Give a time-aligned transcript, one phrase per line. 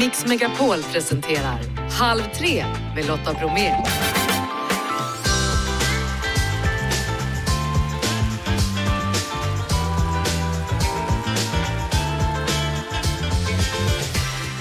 [0.00, 2.64] Mix Megapol presenterar Halv tre
[2.94, 3.76] med Lotta Bromé.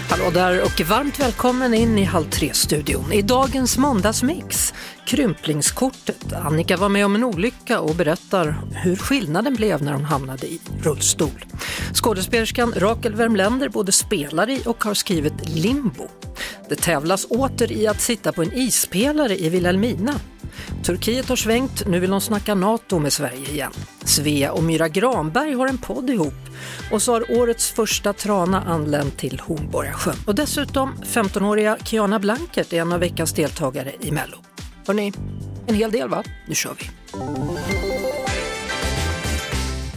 [0.09, 3.13] Hallå där och varmt välkommen in i Halv tre-studion.
[3.13, 4.73] I dagens måndagsmix,
[5.05, 6.33] krymplingskortet.
[6.33, 10.59] Annika var med om en olycka och berättar hur skillnaden blev när hon hamnade i
[10.83, 11.45] rullstol.
[11.93, 16.07] Skådespelerskan Rakel Wermländer både spelar i och har skrivit Limbo.
[16.69, 20.13] Det tävlas åter i att sitta på en ispelare i Vilhelmina.
[20.83, 23.71] Turkiet har svängt, nu vill de snacka NATO med Sverige igen.
[24.03, 26.33] Svea och Myra Granberg har en podd ihop
[26.91, 30.15] och så har årets första trana anlänt till Hornborgasjön.
[30.27, 34.37] Och dessutom 15-åriga Kiana Blankert är en av veckans deltagare i Mello.
[34.87, 35.13] Hörni,
[35.67, 36.23] en hel del va?
[36.47, 36.89] Nu kör vi!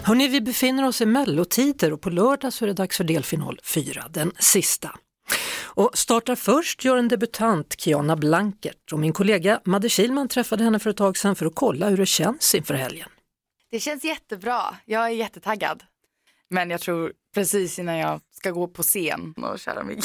[0.05, 3.61] Hörrni, vi befinner oss i mellotider och på lördag så är det dags för delfinal
[3.63, 4.99] 4, den sista.
[5.65, 8.93] Och startar först gör en debutant, Kiana Blankert.
[8.93, 11.97] Och min kollega Madde Kilman träffade henne för ett tag sedan för att kolla hur
[11.97, 13.09] det känns inför helgen.
[13.71, 14.77] Det känns jättebra.
[14.85, 15.83] Jag är jättetaggad.
[16.51, 20.01] Men jag tror precis innan jag ska gå på scen och köra mig.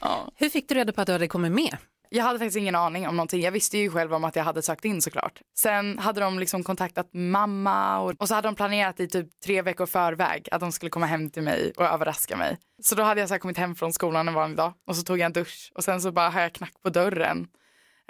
[0.00, 0.32] ja.
[0.36, 1.76] Hur fick du reda på att du hade kommit med?
[2.10, 3.42] Jag hade faktiskt ingen aning om någonting.
[3.42, 5.40] Jag visste ju själv om att jag hade sökt in såklart.
[5.58, 9.62] Sen hade de liksom kontaktat mamma och, och så hade de planerat i typ tre
[9.62, 12.58] veckor förväg att de skulle komma hem till mig och överraska mig.
[12.82, 15.18] Så då hade jag så kommit hem från skolan en vanlig dag och så tog
[15.18, 17.48] jag en dusch och sen så bara hörde jag knack på dörren.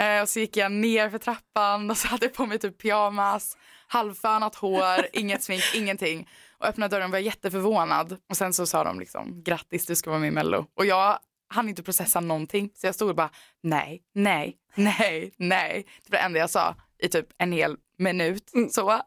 [0.01, 2.83] Eh, och så gick jag ner för trappan och så hade jag på mig typ
[2.83, 6.29] pyjamas, halvfönat hår, inget smink, ingenting.
[6.59, 8.17] Och öppnade dörren och var jätteförvånad.
[8.31, 10.67] Och sen så sa de liksom grattis du ska vara med i Mello.
[10.77, 12.71] Och jag hann inte processa någonting.
[12.75, 13.31] Så jag stod och bara
[13.63, 15.87] nej, nej, nej, nej.
[16.05, 18.55] Det var det enda jag sa i typ en hel minut.
[18.55, 18.71] Mm.
[18.71, 19.03] Så.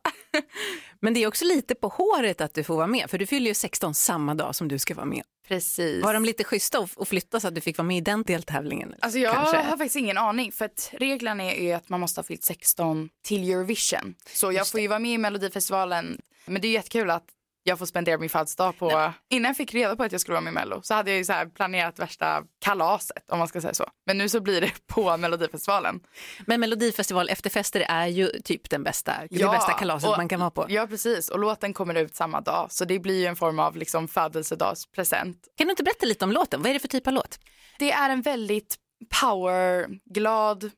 [0.99, 3.47] Men det är också lite på håret att du får vara med, för du fyller
[3.47, 5.23] ju 16 samma dag som du ska vara med.
[5.47, 6.03] Precis.
[6.03, 8.23] Var de lite schyssta och- och flytta så att du fick vara med i den
[8.23, 8.95] deltävlingen?
[8.99, 9.57] Alltså jag kanske?
[9.57, 13.09] har faktiskt ingen aning för att reglerna är ju att man måste ha fyllt 16
[13.23, 14.15] till Eurovision.
[14.33, 16.21] Så jag får ju vara med i Melodifestivalen.
[16.45, 17.25] Men det är jättekul att
[17.63, 20.41] jag får spendera min födelsedag på, innan jag fick reda på att jag skulle vara
[20.41, 23.61] med i Mello så hade jag ju så här planerat värsta kalaset om man ska
[23.61, 23.85] säga så.
[24.05, 25.99] Men nu så blir det på Melodifestivalen.
[26.47, 30.51] Men Melodifestival efterfester är ju typ den bästa, det bästa kalaset och- man kan vara
[30.51, 30.65] på.
[30.69, 33.75] Ja precis och låten kommer ut samma dag så det blir ju en form av
[33.75, 35.37] liksom födelsedagspresent.
[35.57, 36.61] Kan du inte berätta lite om låten?
[36.61, 37.39] Vad är det för typ av låt?
[37.79, 38.75] Det är en väldigt
[39.21, 40.71] powerglad,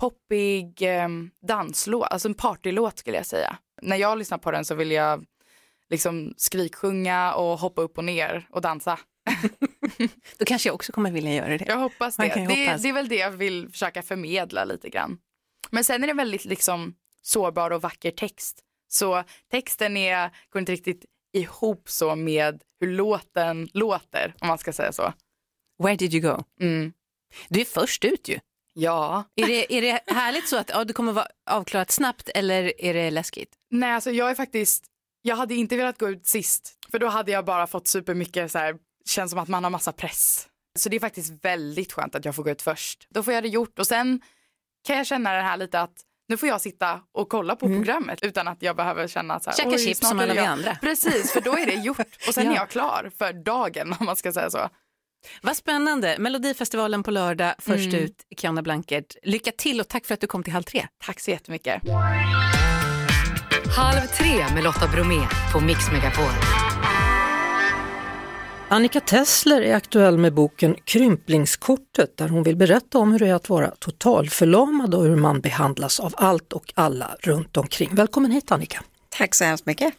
[0.00, 1.08] poppig eh,
[1.46, 3.56] danslåt, alltså en partylåt skulle jag säga.
[3.82, 5.24] När jag lyssnar på den så vill jag
[5.92, 8.98] liksom skriksjunga och hoppa upp och ner och dansa.
[10.38, 11.64] Då kanske jag också kommer vilja göra det.
[11.68, 12.22] Jag hoppas det.
[12.22, 12.82] Det, hoppas.
[12.82, 15.18] det är väl det jag vill försöka förmedla lite grann.
[15.70, 18.60] Men sen är det väldigt liksom sårbar och vacker text.
[18.88, 24.72] Så texten är, går inte riktigt ihop så med hur låten låter, om man ska
[24.72, 25.12] säga så.
[25.82, 26.44] Where did you go?
[26.60, 26.92] Mm.
[27.48, 28.38] Du är först ut ju.
[28.74, 29.24] Ja.
[29.36, 32.94] Är det, är det härligt så att ja, du kommer vara avklarat snabbt eller är
[32.94, 33.54] det läskigt?
[33.70, 34.84] Nej, alltså jag är faktiskt,
[35.22, 38.58] jag hade inte velat gå ut sist, för då hade jag bara fått supermycket så
[38.58, 38.74] här,
[39.08, 40.46] känns som att man har massa press.
[40.78, 43.06] Så det är faktiskt väldigt skönt att jag får gå ut först.
[43.10, 44.20] Då får jag det gjort och sen
[44.86, 45.92] kan jag känna det här lite att
[46.28, 49.50] nu får jag sitta och kolla på programmet utan att jag behöver känna att så
[49.50, 50.74] här, Käka "Oj, chips som alla vi jag." andra.
[50.80, 52.52] Precis, för då är det gjort och sen Ja.
[52.52, 54.68] är jag klar för dagen om man ska säga så.
[55.42, 56.16] Vad spännande.
[56.18, 58.04] Melodifestivalen på lördag, först Mm.
[58.04, 59.16] ut Kiana Blankert.
[59.22, 60.86] Lycka till och tack för att du kom till Halv tre.
[61.04, 61.82] Tack så jättemycket.
[63.76, 65.20] Halv tre med Lotta Bromé
[65.52, 66.30] på Mix Megapol.
[68.68, 73.34] Annika Tessler är aktuell med boken Krymplingskortet där hon vill berätta om hur det är
[73.34, 77.90] att vara totalförlamad och hur man behandlas av allt och alla runt omkring.
[77.92, 78.82] Välkommen hit Annika!
[79.08, 79.94] Tack så hemskt mycket.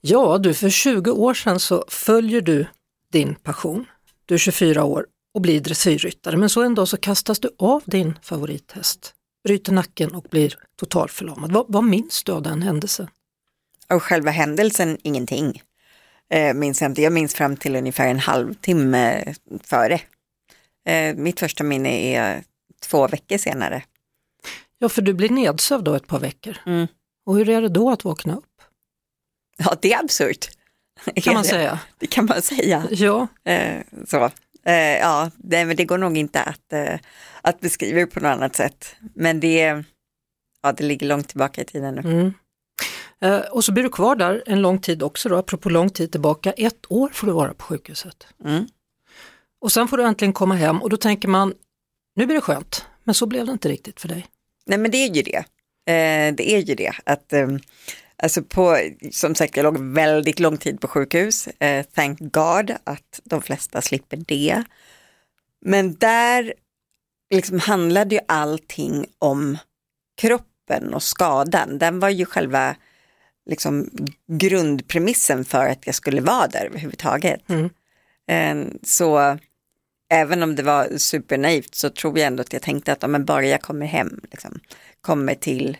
[0.00, 2.66] Ja, du för 20 år sedan så följer du
[3.12, 3.84] din passion.
[4.26, 7.82] Du är 24 år och blir dressyrryttare men så en dag så kastas du av
[7.84, 9.14] din favorithäst,
[9.44, 11.52] bryter nacken och blir totalförlamad.
[11.52, 13.08] Vad, vad minns du av den händelsen?
[13.88, 15.62] Och själva händelsen, ingenting.
[16.30, 17.02] Eh, minns jag inte.
[17.02, 19.34] Jag minns fram till ungefär en halvtimme
[19.64, 20.00] före.
[20.86, 22.44] Eh, mitt första minne är
[22.80, 23.82] två veckor senare.
[24.78, 26.56] Ja, för du blir nedsövd då ett par veckor.
[26.66, 26.86] Mm.
[27.26, 28.62] Och hur är det då att vakna upp?
[29.56, 30.48] Ja, det är absurt.
[31.14, 31.80] Kan man säga.
[31.98, 32.86] Det kan man säga.
[32.90, 34.30] Ja, Eh, så.
[34.64, 36.98] Eh, ja, det, men det går nog inte att, eh,
[37.42, 38.96] att beskriva det på något annat sätt.
[39.14, 39.84] Men det,
[40.62, 42.00] ja, det ligger långt tillbaka i tiden nu.
[42.00, 42.32] Mm.
[43.20, 46.12] Eh, och så blir du kvar där en lång tid också då, apropå lång tid
[46.12, 46.52] tillbaka.
[46.52, 48.26] Ett år får du vara på sjukhuset.
[48.44, 48.66] Mm.
[49.60, 51.54] Och sen får du äntligen komma hem och då tänker man,
[52.16, 52.86] nu blir det skönt.
[53.04, 54.26] Men så blev det inte riktigt för dig.
[54.66, 55.44] Nej men det är ju det.
[55.86, 57.48] Eh, det är ju det att, eh,
[58.22, 58.78] Alltså på,
[59.10, 61.46] som sagt, jag låg väldigt lång tid på sjukhus.
[61.46, 64.64] Eh, thank God att de flesta slipper det.
[65.60, 66.54] Men där
[67.32, 69.58] liksom handlade ju allting om
[70.20, 71.78] kroppen och skadan.
[71.78, 72.76] Den var ju själva
[73.50, 73.90] liksom,
[74.26, 77.40] grundpremissen för att jag skulle vara där överhuvudtaget.
[77.48, 77.70] Mm.
[78.28, 79.38] Eh, så
[80.10, 83.46] även om det var supernaivt så tror jag ändå att jag tänkte att om bara
[83.46, 84.60] jag kommer hem, liksom,
[85.00, 85.76] kommer till,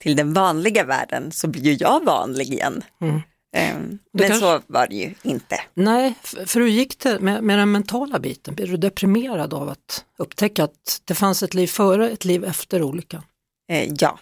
[0.00, 2.84] till den vanliga världen så blir ju jag vanlig igen.
[3.00, 3.20] Mm.
[3.52, 5.60] Det men kanske- så var det ju inte.
[5.74, 8.54] Nej, för, hur gick det med, med den mentala biten?
[8.54, 12.82] Blev du deprimerad av att upptäcka att det fanns ett liv före, ett liv efter
[12.82, 13.22] olyckan?
[13.70, 14.18] Eh, ja,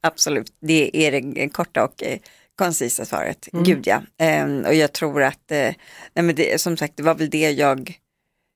[0.00, 0.52] absolut.
[0.60, 2.18] Det är det korta och eh,
[2.56, 3.48] koncisa svaret.
[3.52, 3.64] Mm.
[3.64, 4.02] Gud ja.
[4.18, 5.74] Ehm, och jag tror att, eh,
[6.14, 7.98] nej men det, som sagt, det var väl det jag,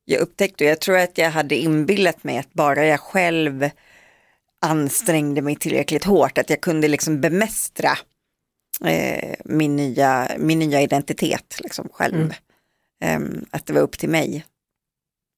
[0.04, 0.64] jag upptäckte.
[0.64, 3.70] Och jag tror att jag hade inbillat mig att bara jag själv
[4.66, 7.98] ansträngde mig tillräckligt hårt, att jag kunde liksom bemästra
[8.84, 12.14] eh, min, nya, min nya identitet liksom själv.
[12.14, 12.32] Mm.
[13.00, 14.44] Ehm, att det var upp till mig.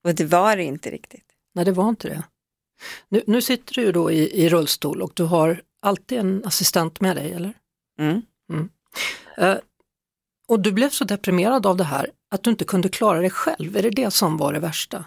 [0.04, 1.24] Och det var det inte riktigt.
[1.54, 2.22] Nej, det var inte det.
[3.08, 7.00] Nu, nu sitter du ju då i, i rullstol och du har alltid en assistent
[7.00, 7.52] med dig, eller?
[7.98, 8.22] Mm.
[9.38, 9.56] Eh,
[10.48, 13.76] och du blev så deprimerad av det här att du inte kunde klara dig själv.
[13.76, 15.04] Är det det som var det värsta?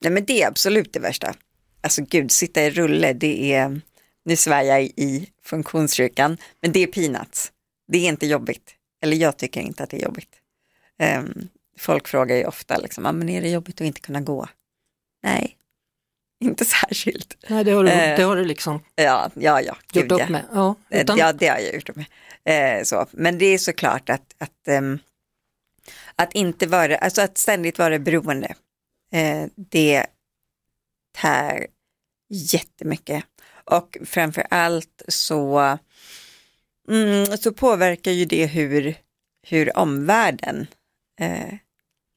[0.00, 1.34] Nej men det är absolut det värsta.
[1.80, 3.80] Alltså gud, sitta i rulle, det är,
[4.24, 7.52] nu svär jag i funktionskyrkan, men det är peanuts.
[7.86, 8.74] Det är inte jobbigt.
[9.02, 10.40] Eller jag tycker inte att det är jobbigt.
[10.98, 11.48] Ehm,
[11.78, 14.48] folk frågar ju ofta, liksom, ah, men är det jobbigt att inte kunna gå?
[15.22, 15.56] Nej,
[16.44, 17.36] inte särskilt.
[17.48, 19.76] Nej, det har du, Eh, det har du liksom Ja, ja, ja.
[19.92, 20.44] gjort upp med.
[20.52, 22.06] Ja, Eh, utan, Ja, det har jag gjort med.
[22.44, 23.06] Eh, så.
[23.10, 24.98] Men det är såklart att, att, ehm,
[26.16, 28.54] att inte vara, alltså att ständigt vara beroende,
[29.12, 30.06] eh, det
[31.16, 31.66] tär
[32.28, 33.24] jättemycket.
[33.64, 35.78] Och framför allt så,
[36.88, 38.94] mm, så påverkar ju det hur,
[39.46, 40.66] hur omvärlden
[41.20, 41.54] eh,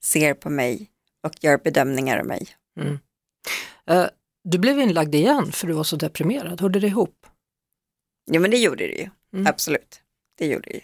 [0.04, 0.92] ser på mig
[1.24, 2.48] och gör bedömningar om mig.
[2.80, 3.00] Mm.
[3.90, 4.06] Eh,
[4.44, 6.62] du blev inlagd igen för du var så deprimerad.
[6.62, 7.26] Hörde det ihop?
[8.32, 9.48] Jo men det gjorde det ju, Mm.
[9.48, 10.02] absolut.
[10.38, 10.82] Det gjorde det ju.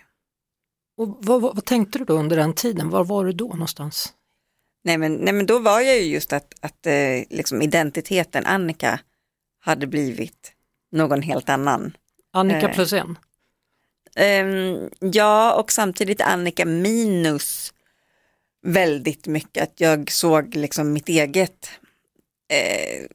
[0.97, 2.89] Och vad, vad, vad tänkte du då under den tiden?
[2.89, 4.13] Var var du då någonstans?
[4.83, 9.00] Nej men, nej men då var jag ju just att, att eh, liksom identiteten Annika
[9.59, 10.53] hade blivit
[10.91, 11.97] någon helt annan.
[12.33, 12.74] Annika Eh.
[12.75, 13.18] plus en?
[14.19, 17.74] Um, ja och samtidigt Annika minus
[18.65, 21.69] väldigt mycket att jag såg liksom mitt eget
[22.54, 23.07] eh,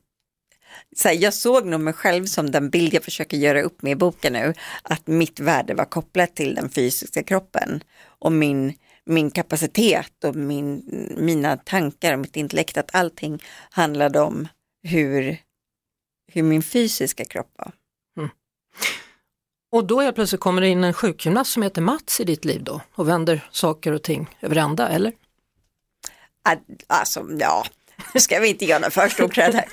[0.96, 3.92] så här, jag såg nog mig själv som den bild jag försöker göra upp med
[3.92, 8.74] i boken nu, att mitt värde var kopplat till den fysiska kroppen och min,
[9.04, 10.84] min kapacitet och min,
[11.18, 14.48] mina tankar och mitt intellekt, att allting handlade om
[14.82, 15.36] hur,
[16.32, 17.72] hur min fysiska kropp var.
[18.16, 18.30] Mm.
[19.72, 22.64] Och då helt plötsligt kommer det in en sjukgymnast som heter Mats i ditt liv
[22.64, 25.12] då och vänder saker och ting över ända, eller?
[26.44, 27.64] Att- Alltså, ja,
[28.14, 29.64] nu ska vi inte göra något för här.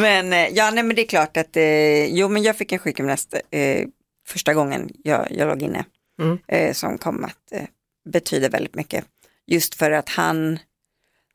[0.00, 2.78] men eh, ja, nej men det är klart att, eh, jo men jag fick en
[2.78, 3.86] sjukgymnast eh,
[4.28, 5.84] första gången jag, jag låg inne,
[6.20, 6.38] Mm.
[6.48, 7.64] eh, som kom att eh,
[8.12, 9.04] betyda väldigt mycket.
[9.46, 10.58] Just för att han,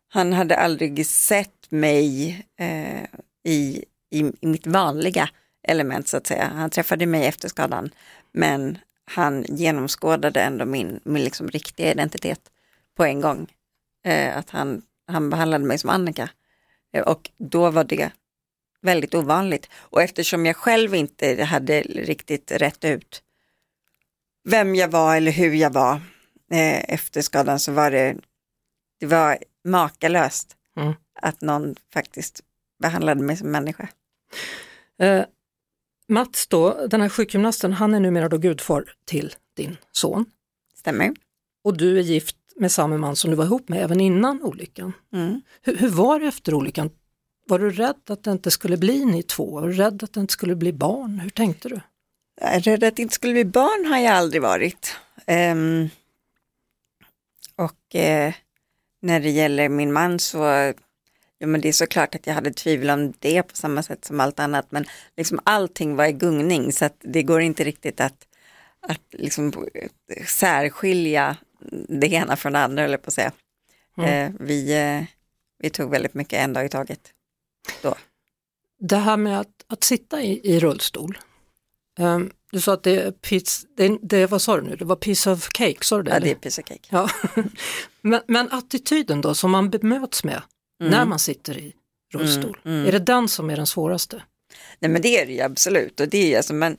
[0.09, 3.03] han hade aldrig sett mig eh,
[3.45, 5.29] i, i, i mitt vanliga
[5.63, 6.51] element så att säga.
[6.55, 7.93] Han träffade mig efter skadan,
[8.31, 12.39] men han genomskådade ändå min, min liksom riktiga identitet
[12.95, 13.53] på en gång
[14.05, 16.29] eh, att han, han behandlade mig som Annika.
[16.93, 18.11] Eh, och då var det
[18.81, 19.69] väldigt ovanligt.
[19.75, 23.23] Och eftersom jag själv inte hade riktigt rätt ut
[24.49, 25.93] vem jag var eller hur jag var
[26.51, 28.15] eh, efter skadan så var det,
[28.99, 30.93] det var makalöst Mm.
[31.21, 32.41] att någon faktiskt
[32.79, 33.87] behandlade mig som människa.
[36.07, 40.25] Mats då, den här sjukgymnasten, han är numera då gudfar till din son.
[40.75, 41.13] Stämmer?
[41.63, 44.93] Och du är gift med samma man som du var ihop med även innan olyckan.
[45.13, 45.41] Mm.
[45.61, 46.89] Hur, hur var det efter olyckan?
[47.47, 49.59] Var du rädd att det inte skulle bli ni två?
[49.59, 51.19] Var du rädd att det inte skulle bli barn?
[51.19, 51.79] Hur tänkte du?
[52.41, 54.95] Rädd att det inte skulle bli barn har jag aldrig varit.
[55.25, 55.89] Ehm,
[57.55, 58.33] och eh,
[59.01, 60.73] när det gäller min man så,
[61.43, 64.19] ja men det är såklart att jag hade tvivel om det på samma sätt som
[64.19, 64.85] allt annat, men
[65.17, 68.27] liksom allting var i gungning så att det går inte riktigt att,
[68.81, 69.67] att liksom
[70.27, 71.37] särskilja
[71.89, 73.31] det ena från det andra, eller på att säga.
[73.97, 74.09] Mm.
[74.09, 75.03] Eh, vi, eh,
[75.59, 77.11] vi tog väldigt mycket en dag i taget.
[78.79, 81.17] Det här med att, att sitta i, i rullstol.
[81.99, 84.95] Ehm, du sa att det är, piece, det, det, vad sa du nu, det var
[84.95, 86.11] piece of cake, sa du det?
[86.11, 86.87] Ja, det är piece of cake.
[86.89, 87.09] ja.
[88.01, 90.41] men, men attityden då som man bemöts med
[90.89, 91.73] när man sitter i
[92.13, 92.87] rullstol, Mm, mm.
[92.87, 94.23] är det den som är den svåraste?
[94.79, 96.77] Nej men det är det ju absolut och det är ju alltså, men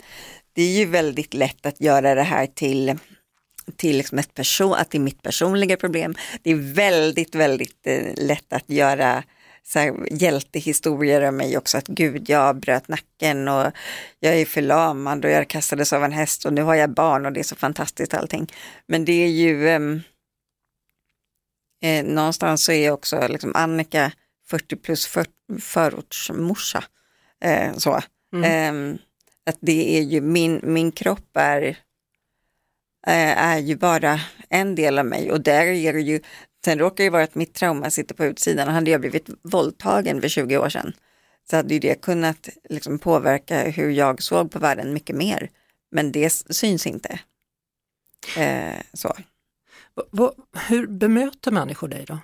[0.52, 2.99] det är ju väldigt lätt att göra det här till
[3.76, 6.14] till liksom ett person, att det är mitt personliga problem.
[6.42, 9.25] Det är väldigt, väldigt eh, lätt att göra
[9.66, 13.73] så här, hjältehistorier om mig också, att gud, jag bröt nacken och
[14.20, 17.32] jag är förlamad och jag kastades av en häst och nu har jag barn och
[17.32, 18.52] det är så fantastiskt allting.
[18.87, 20.02] Men det är ju, ehm,
[21.85, 24.12] eh, någonstans så är också liksom Annika
[24.47, 25.26] 40 plus för,
[25.61, 26.85] förortsmorsa.
[27.41, 28.00] Eh, så.
[28.35, 28.95] Mm.
[28.95, 29.00] Eh,
[29.47, 31.62] att det är ju, min, min kropp är,
[33.07, 36.21] eh, är ju bara en del av mig och där är det ju,
[36.64, 40.21] sen råkar det vara att mitt trauma sitter på utsidan och hade jag blivit våldtagen
[40.21, 40.93] för 20 år sedan
[41.50, 45.50] så hade ju det kunnat liksom påverka hur jag såg på världen mycket mer.
[45.91, 47.19] Men det syns inte.
[48.37, 49.17] Eh, så.
[50.68, 52.18] Hur bemöter människor dig då?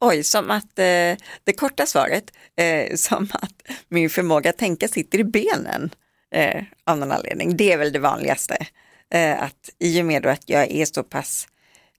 [0.00, 5.18] Oj, som att eh, det korta svaret, eh, som att min förmåga att tänka sitter
[5.18, 5.90] i benen
[6.30, 7.56] eh, av någon anledning.
[7.56, 8.66] Det är väl det vanligaste.
[9.10, 11.48] Eh, att i och med då att jag är så pass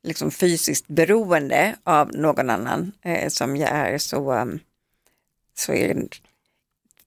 [0.04, 4.60] liksom, fysiskt beroende av någon annan eh, som jag är så, ehm,
[5.58, 6.08] så är,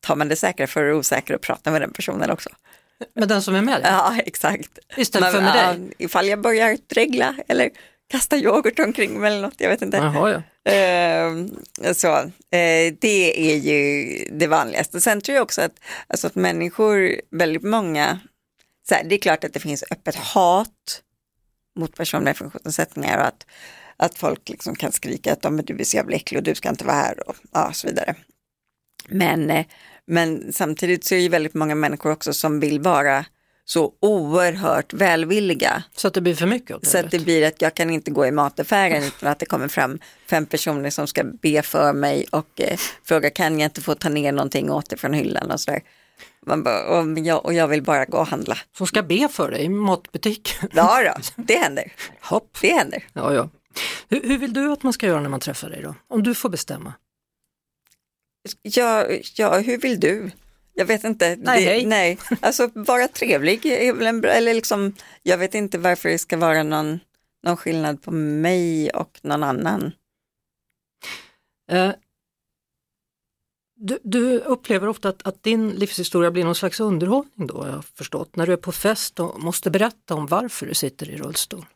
[0.00, 2.50] tar man det säkra för det osäkra och pratar med den personen också.
[3.14, 3.90] Med den som är med dig?
[3.92, 4.78] Ja, exakt.
[4.96, 5.92] Istället för med ja, dig?
[5.98, 7.70] ifall jag börjar dregla eller
[8.10, 9.96] kasta yoghurt omkring mig eller något, jag vet inte.
[9.96, 10.72] Jaha, ja.
[10.72, 11.32] Eh,
[11.92, 12.16] så,
[12.56, 15.00] eh, det är ju det vanligaste.
[15.00, 18.20] Sen tror jag också att, alltså att människor, väldigt många,
[18.88, 21.02] så här, det är klart att det finns öppet hat
[21.78, 23.46] mot personer med funktionsnedsättningar och att,
[23.96, 26.54] att folk liksom kan skrika att "Ja, men du är så jävla äcklig och du
[26.54, 28.14] ska inte vara här och ja, så vidare.
[29.08, 29.64] Men,
[30.10, 33.24] men samtidigt så är det väldigt många människor också som vill vara
[33.64, 35.82] så oerhört välvilliga.
[35.96, 38.10] Så att det blir för mycket åt Så att det blir att jag kan inte
[38.10, 39.98] gå i mataffären utan att det kommer fram
[40.30, 44.08] fem personer som ska be för mig och eh, fråga kan jag inte få ta
[44.08, 45.82] ner någonting åt dig från hyllan och sådär.
[46.46, 48.58] Man bara, och, jag, och jag vill bara gå och handla.
[48.76, 50.54] Som ska be för dig i matbutik.
[50.72, 51.92] Ja då, det händer.
[52.20, 52.58] Hopp.
[52.60, 53.04] Det händer.
[53.12, 53.48] Ja, ja.
[54.08, 55.94] Hur, hur vill du att man ska göra när man träffar dig då?
[56.08, 56.92] Om du får bestämma.
[58.62, 60.30] Ja, ja hur vill du?
[60.74, 61.36] Jag vet inte.
[61.36, 61.86] Nej, hej.
[61.86, 62.18] nej.
[62.40, 66.36] alltså vara trevlig är väl en bra, eller liksom, jag vet inte varför det ska
[66.36, 67.00] vara någon,
[67.42, 69.92] någon skillnad på mig och någon annan.
[71.70, 71.92] Eh,
[73.76, 77.84] du, du upplever ofta att, att din livshistoria blir någon slags underhållning då, har jag
[77.84, 81.66] förstått, när du är på fest och måste berätta om varför du sitter i rullstol.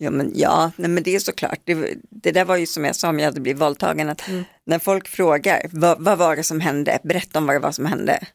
[0.00, 1.60] Ja, men, ja nej, men det är såklart.
[1.64, 4.08] Det, det där var ju som jag sa om jag hade blivit våldtagen.
[4.08, 4.28] Att
[4.64, 7.86] När folk frågar vad, vad var det som hände, berätta om vad det var som
[7.86, 8.26] hände.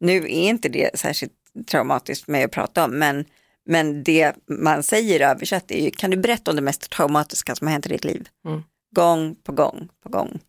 [0.00, 1.32] Nu är inte det särskilt
[1.66, 3.24] traumatiskt med att prata om, men,
[3.66, 7.66] men det man säger översatt är ju, kan du berätta om det mest traumatiska som
[7.66, 8.28] har hänt i ditt liv?
[8.46, 8.62] Mm.
[8.94, 10.40] Gång på gång på gång.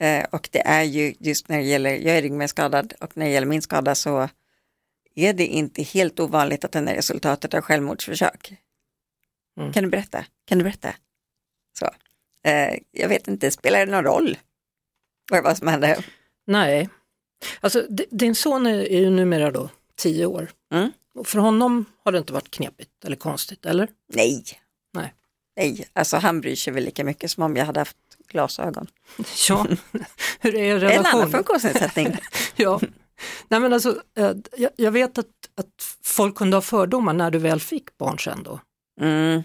[0.00, 3.32] Eh, och det är ju just när det gäller, jag är ryggmärgsskadad och när det
[3.32, 4.28] gäller min skada så
[5.14, 8.54] är det inte helt ovanligt att den är resultatet av självmordsförsök.
[9.56, 9.72] Mm.
[9.72, 10.24] Kan du berätta?
[10.48, 10.94] Kan du berätta?
[11.78, 11.90] Så.
[12.48, 14.38] Eh, jag vet inte, spelar det någon roll
[15.30, 16.04] vad det som hände?
[16.46, 16.88] Nej,
[17.60, 20.50] alltså din son är, är ju numera då tio år.
[20.72, 20.92] Mm.
[21.14, 23.88] Och för honom har det inte varit knepigt eller konstigt, eller?
[24.12, 24.44] Nej.
[24.94, 25.14] Nej.
[25.56, 27.96] Nej, alltså han bryr sig väl lika mycket som om jag hade haft
[28.28, 28.86] glasögon.
[29.48, 29.66] Ja,
[30.40, 31.30] hur är er En annan relation?
[31.30, 32.16] funktionsnedsättning.
[32.56, 32.80] Ja.
[33.48, 37.38] Nej, men alltså, eh, jag, jag vet att, att folk kunde ha fördomar när du
[37.38, 38.60] väl fick barn sen då.
[39.00, 39.42] Mm.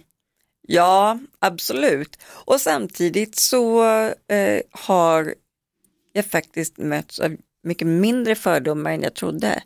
[0.68, 2.18] Ja, absolut.
[2.26, 3.84] Och samtidigt så
[4.28, 5.36] eh, har
[6.14, 9.64] jag faktiskt mötts av mycket mindre fördomar än jag trodde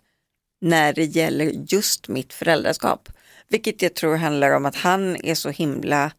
[0.61, 3.09] när det gäller just mitt föräldraskap.
[3.47, 6.11] Vilket jag tror handlar om att han är så himla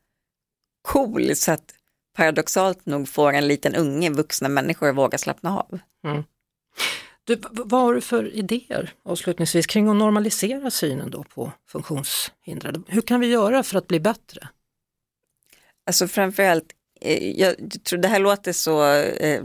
[0.83, 1.75] cool så att
[2.17, 5.79] paradoxalt nog får en liten unge vuxna människor att våga slappna av.
[6.05, 6.25] Mm.
[7.27, 12.83] Du, vad har du för idéer avslutningsvis kring att normalisera synen då på funktionshindrade?
[12.87, 14.49] Hur kan vi göra för att bli bättre?
[15.87, 19.45] Alltså framförallt, eh, jag tror det här låter så eh,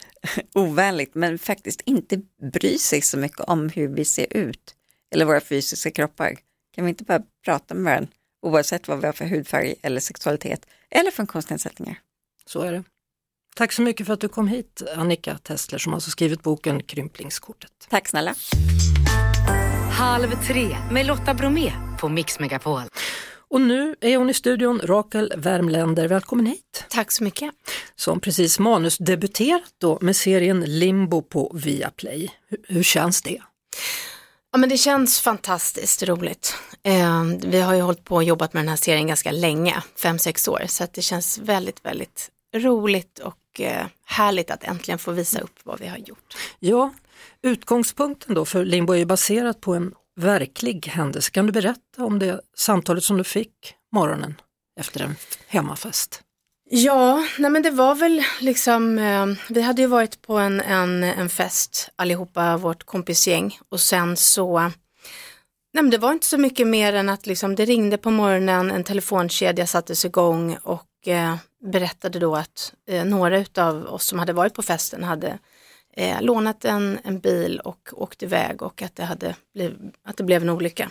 [0.54, 2.20] ovänligt, men faktiskt inte
[2.52, 4.74] bry sig så mycket om hur vi ser ut
[5.10, 6.36] eller våra fysiska kroppar.
[6.74, 10.66] Kan vi inte bara prata med varandra oavsett vad vi har för hudfärg eller sexualitet
[10.90, 12.00] eller funktionsnedsättningar?
[12.46, 12.84] Så är det.
[13.58, 17.70] Tack så mycket för att du kom hit Annika Tessler som alltså skrivit boken Krymplingskortet.
[17.88, 18.34] Tack snälla.
[19.92, 22.82] Halv tre med Lotta Bromé på Mix Megapol.
[23.50, 26.84] Och nu är hon i studion, Rakel Värmländer, välkommen hit.
[26.88, 27.50] Tack så mycket.
[27.96, 32.30] Som precis manusdebuterat då med serien Limbo på Viaplay.
[32.48, 33.42] Hur, hur känns det?
[34.52, 36.56] Ja, men det känns fantastiskt roligt.
[36.82, 40.18] Eh, vi har ju hållit på och jobbat med den här serien ganska länge, fem,
[40.18, 45.12] sex år, så att det känns väldigt, väldigt roligt och eh, härligt att äntligen få
[45.12, 46.36] visa upp vad vi har gjort.
[46.58, 46.90] Ja,
[47.42, 51.30] Utgångspunkten då för Limbo är ju baserat på en verklig händelse.
[51.30, 54.34] Kan du berätta om det samtalet som du fick morgonen
[54.80, 55.14] efter en
[55.46, 56.22] hemmafest?
[56.70, 61.04] Ja, nej men det var väl liksom, eh, vi hade ju varit på en, en,
[61.04, 64.58] en fest allihopa, vårt kompisgäng och sen så,
[65.74, 68.70] nej men det var inte så mycket mer än att liksom, det ringde på morgonen,
[68.70, 74.32] en telefonkedja sattes igång och eh, berättade då att eh, några av oss som hade
[74.32, 75.38] varit på festen hade
[75.96, 80.24] eh, lånat en, en bil och åkt iväg och att det, hade bliv, att det
[80.24, 80.90] blev en olycka.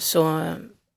[0.00, 0.44] Så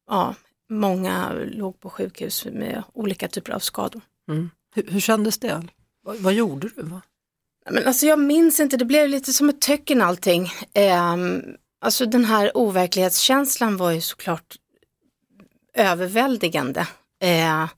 [0.08, 0.36] ja,
[0.70, 4.02] många låg på sjukhus med olika typer av skador.
[4.30, 4.50] Mm.
[4.76, 5.68] Hur, hur kändes det?
[6.04, 6.84] Vad, vad gjorde du?
[6.84, 7.02] Va?
[7.70, 10.52] Men alltså jag minns inte, det blev lite som ett töcken allting.
[10.74, 11.16] Eh,
[11.82, 14.56] alltså den här overklighetskänslan var ju såklart
[15.74, 16.88] överväldigande.
[17.22, 17.70] Eh,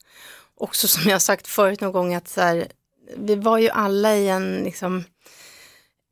[0.60, 2.68] också som jag sagt förut någon gång att så här,
[3.16, 5.04] vi var ju alla i en liksom,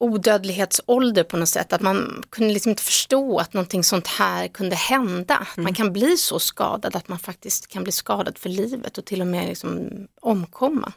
[0.00, 4.76] odödlighetsålder på något sätt, att man kunde liksom inte förstå att någonting sånt här kunde
[4.76, 5.46] hända.
[5.56, 5.64] Mm.
[5.64, 9.20] Man kan bli så skadad att man faktiskt kan bli skadad för livet och till
[9.20, 9.88] och med liksom
[10.20, 10.92] omkomma.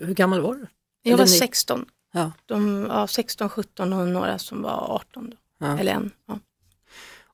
[0.00, 0.66] Hur gammal var du?
[1.02, 1.86] Jag var 16.
[2.12, 2.32] Ja.
[2.46, 5.30] De, ja, 16, 17 och några som var 18.
[5.30, 5.36] Då.
[5.66, 5.78] Ja.
[5.78, 6.10] Eller en.
[6.26, 6.38] Ja.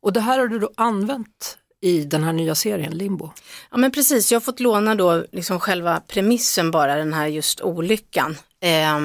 [0.00, 3.30] Och det här har du då använt i den här nya serien Limbo?
[3.70, 7.60] Ja men precis, jag har fått låna då liksom själva premissen bara, den här just
[7.60, 8.36] olyckan.
[8.60, 8.98] Eh,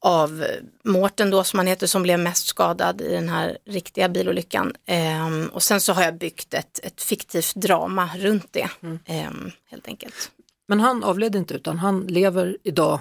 [0.00, 0.44] av
[0.84, 4.72] Mårten då som han heter som blev mest skadad i den här riktiga bilolyckan.
[4.86, 8.98] Eh, och sen så har jag byggt ett, ett fiktivt drama runt det mm.
[9.04, 10.30] eh, helt enkelt.
[10.68, 13.00] Men han avled inte utan han lever idag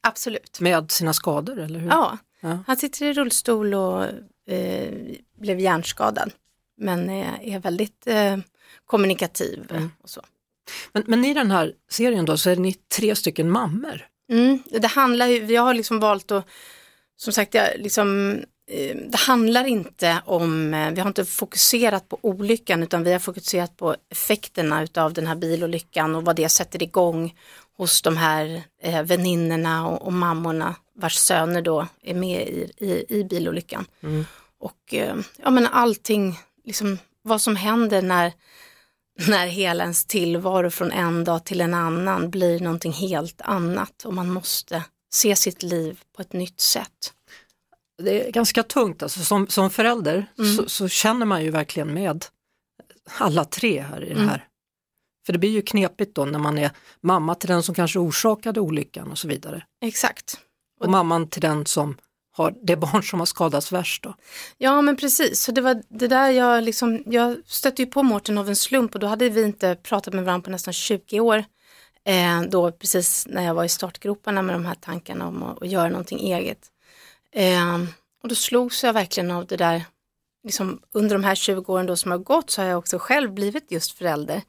[0.00, 0.60] Absolut.
[0.60, 1.88] med sina skador eller hur?
[1.88, 2.58] Ja, ja.
[2.66, 4.04] han sitter i rullstol och
[4.46, 4.94] eh,
[5.38, 6.32] blev hjärnskadad
[6.82, 8.36] men är väldigt eh,
[8.86, 9.90] kommunikativ mm.
[10.02, 10.20] och så.
[10.92, 14.06] Men, men i den här serien då så är ni tre stycken mammor.
[14.30, 16.46] Mm, det handlar ju, jag har liksom valt att,
[17.16, 18.38] som sagt, jag liksom,
[18.70, 23.18] eh, det handlar inte om, eh, vi har inte fokuserat på olyckan utan vi har
[23.18, 27.34] fokuserat på effekterna utav den här bilolyckan och vad det sätter igång
[27.76, 33.18] hos de här eh, väninnorna och, och mammorna vars söner då är med i, i,
[33.18, 33.86] i bilolyckan.
[34.02, 34.24] Mm.
[34.58, 38.32] Och eh, ja men allting liksom, vad som händer när,
[39.28, 44.14] när hela ens tillvaro från en dag till en annan blir någonting helt annat och
[44.14, 47.12] man måste se sitt liv på ett nytt sätt.
[48.02, 50.56] Det är ganska tungt, alltså som, som förälder mm.
[50.56, 52.24] så, så, känner man ju verkligen med
[53.18, 54.28] alla tre här i det mm.
[54.28, 54.34] här.
[54.34, 54.46] Mm.
[55.26, 56.70] För det blir ju knepigt då när man är
[57.00, 59.64] mamma till den som kanske orsakade olyckan och så vidare.
[59.84, 60.40] Exakt.
[60.80, 61.96] Och mamman till den som
[62.32, 64.14] har det barn som har skadats värst då.
[64.58, 68.38] Ja men precis, så det var det där jag liksom, jag stötte ju på Mårten
[68.38, 71.44] av en slump och då hade vi inte pratat med varandra på nästan 20 år.
[72.04, 75.68] Eh, då precis när jag var i startgroparna med de här tankarna om att, att
[75.68, 76.66] göra någonting eget.
[77.32, 77.74] Eh,
[78.22, 79.84] och då slogs jag verkligen av det där,
[80.44, 83.32] liksom, under de här 20 åren då som har gått så har jag också själv
[83.32, 84.42] blivit just förälder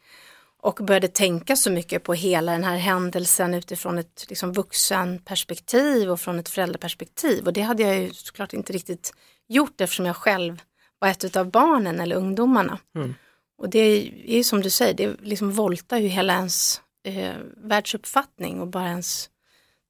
[0.63, 6.19] och började tänka så mycket på hela den här händelsen utifrån ett liksom, vuxenperspektiv och
[6.21, 7.45] från ett föräldraperspektiv.
[7.45, 9.13] Och det hade jag ju såklart inte riktigt
[9.47, 10.61] gjort eftersom jag själv
[10.99, 12.79] var ett av barnen eller ungdomarna.
[12.95, 13.13] Mm.
[13.57, 18.61] Och det är ju som du säger, det liksom voltar ju hela ens eh, världsuppfattning
[18.61, 19.29] och bara ens,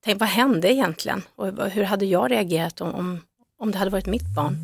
[0.03, 1.21] tänk vad hände egentligen?
[1.35, 3.21] Och hur hade jag reagerat om, om,
[3.59, 4.55] om det hade varit mitt barn?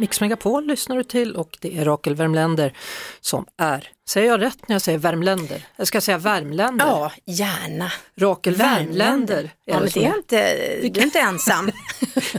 [0.00, 2.72] Mix Megapol lyssnar du till och det är Rakel Värmländer
[3.20, 5.66] som är, säger jag rätt när jag säger Värmländer?
[5.76, 6.86] Jag ska säga Värmländer.
[6.86, 7.92] Ja, gärna.
[8.16, 9.50] Rakel Värmländer.
[9.64, 11.70] Ja, men det är inte, du är inte ensam.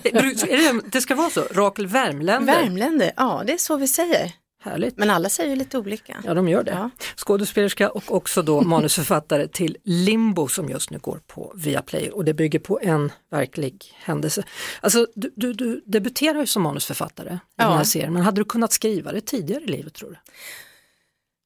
[0.92, 2.54] det ska vara så, Rakel Värmländer.
[2.54, 4.32] Värmländer, ja det är så vi säger.
[4.64, 4.98] Härligt.
[4.98, 6.24] Men alla säger ju lite olika.
[6.26, 6.72] Ja, de gör det.
[6.72, 6.90] Ja.
[7.16, 12.34] Skådespelerska och också då manusförfattare till Limbo som just nu går på Viaplay och det
[12.34, 14.44] bygger på en verklig händelse.
[14.82, 17.68] Alltså, du, du, du debuterar ju som manusförfattare i ja.
[17.68, 20.18] den här serien, men hade du kunnat skriva det tidigare i livet tror du?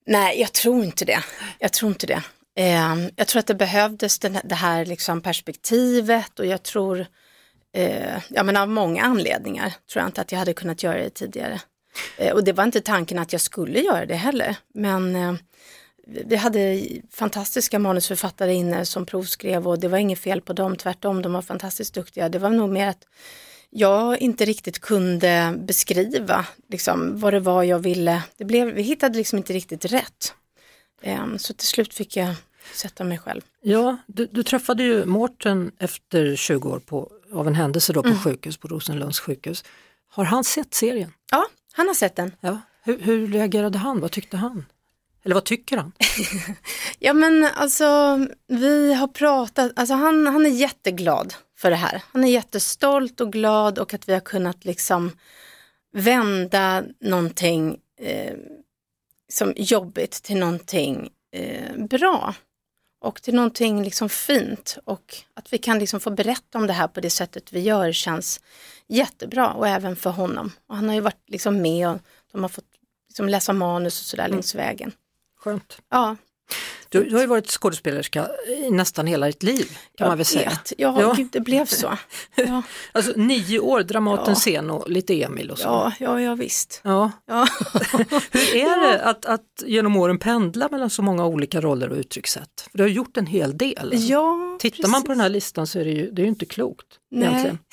[0.07, 1.19] Nej, jag tror inte det.
[1.59, 2.23] Jag tror inte det.
[2.57, 7.05] Eh, jag tror att det behövdes den, det här liksom perspektivet och jag tror,
[7.73, 11.09] eh, ja men av många anledningar tror jag inte att jag hade kunnat göra det
[11.09, 11.61] tidigare.
[12.17, 14.57] Eh, och det var inte tanken att jag skulle göra det heller.
[14.73, 15.33] Men eh,
[16.05, 21.21] vi hade fantastiska manusförfattare inne som provskrev och det var inget fel på dem, tvärtom,
[21.21, 22.29] de var fantastiskt duktiga.
[22.29, 23.07] Det var nog mer att
[23.69, 28.23] jag inte riktigt kunde beskriva liksom, vad det var jag ville.
[28.37, 30.33] Det blev, vi hittade liksom inte riktigt rätt.
[31.03, 32.35] Um, så till slut fick jag
[32.73, 33.41] sätta mig själv.
[33.61, 38.09] Ja, du, du träffade ju Mårten efter 20 år på, av en händelse då på
[38.09, 38.19] mm.
[38.19, 39.63] sjukhus, på Rosenlunds sjukhus.
[40.09, 41.11] Har han sett serien?
[41.31, 42.31] Ja, han har sett den.
[42.39, 42.61] Ja.
[42.83, 43.99] Hur, hur reagerade han?
[43.99, 44.65] Vad tyckte han?
[45.23, 45.91] Eller vad tycker han?
[46.99, 52.03] ja men alltså vi har pratat, alltså han, han är jätteglad för det här.
[52.11, 55.11] Han är jättestolt och glad och att vi har kunnat liksom
[55.93, 58.35] vända någonting eh,
[59.29, 62.35] som jobbigt till någonting eh, bra
[62.99, 66.87] och till någonting liksom fint och att vi kan liksom få berätta om det här
[66.87, 68.41] på det sättet vi gör känns
[68.87, 70.51] jättebra och även för honom.
[70.67, 71.99] Och han har ju varit liksom med och
[72.31, 72.65] de har fått
[73.07, 74.91] liksom läsa manus och sådär längs vägen.
[75.37, 75.77] Skönt.
[75.89, 76.15] Ja,
[76.89, 80.49] Du, du har ju varit skådespelerska i nästan hela ditt liv kan man väl säga.
[80.49, 80.73] vet.
[80.77, 81.13] Ja, Ja.
[81.17, 81.97] Gud, det blev så.
[82.35, 84.35] Ja, Alltså nio år, Dramaten Ja.
[84.35, 85.63] scen och lite Emil och så.
[85.63, 86.81] ja, ja, ja visst.
[86.83, 87.11] Ja.
[87.27, 87.47] Ja.
[88.31, 92.67] Hur är det att, att genom åren pendla mellan så många olika roller och uttryckssätt?
[92.71, 93.89] För du har gjort en hel del.
[93.93, 96.45] ja Tittar man på den här listan så är det ju, det är ju inte
[96.45, 97.27] klokt Nej.
[97.29, 97.57] egentligen.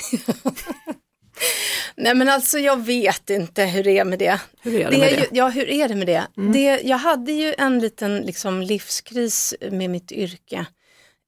[1.97, 4.41] Nej men alltså jag vet inte hur det är med det.
[4.61, 5.21] Hur är det, det med det?
[5.21, 6.27] Ju, ja, hur är det med det?
[6.53, 6.81] det?
[6.85, 10.67] Jag hade ju en liten liksom, livskris med mitt yrke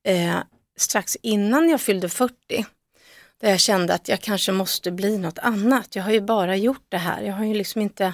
[0.07, 0.39] eh,
[0.77, 2.35] strax innan jag fyllde 40.
[3.41, 5.97] Där jag kände att jag kanske måste bli något annat.
[5.97, 7.23] Jag har ju bara gjort det här.
[7.23, 8.13] Jag har ju liksom inte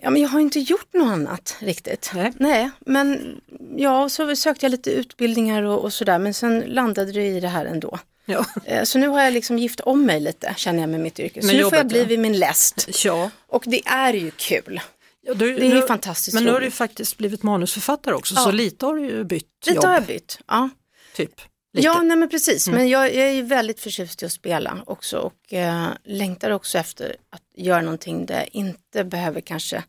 [0.00, 2.10] Ja, men jag har inte gjort något annat riktigt.
[2.36, 2.70] Nej.
[2.80, 3.40] men
[3.76, 7.48] ja, så sökte jag lite utbildningar och, och sådär, men sen landade det i det
[7.48, 7.98] här ändå.
[8.24, 8.44] Ja.
[8.64, 11.40] Eh, Så nu har jag liksom gift om mig lite, känner jag med mitt yrke.
[11.40, 12.04] Så Med nu får jag bli ja.
[12.04, 13.04] vid min läst.
[13.04, 13.30] Ja.
[13.46, 14.80] Och det är ju kul.
[15.22, 16.74] Ja, du, Det är ju nu- fantastiskt Men nu har du ju roligt.
[16.78, 19.84] faktiskt blivit manusförfattare också, så lite har du ju bytt Lite jobb.
[19.84, 20.38] har jag bytt.
[20.48, 20.68] Ja,
[21.16, 21.40] Typ.
[21.74, 21.86] Lite.
[21.86, 22.66] ja nej men precis.
[22.66, 22.78] Mm.
[22.78, 26.78] Men jag, jag är ju väldigt förtjust i att spela också och eh, längtar också
[26.78, 29.84] efter att göra någonting där jag inte behöver kanske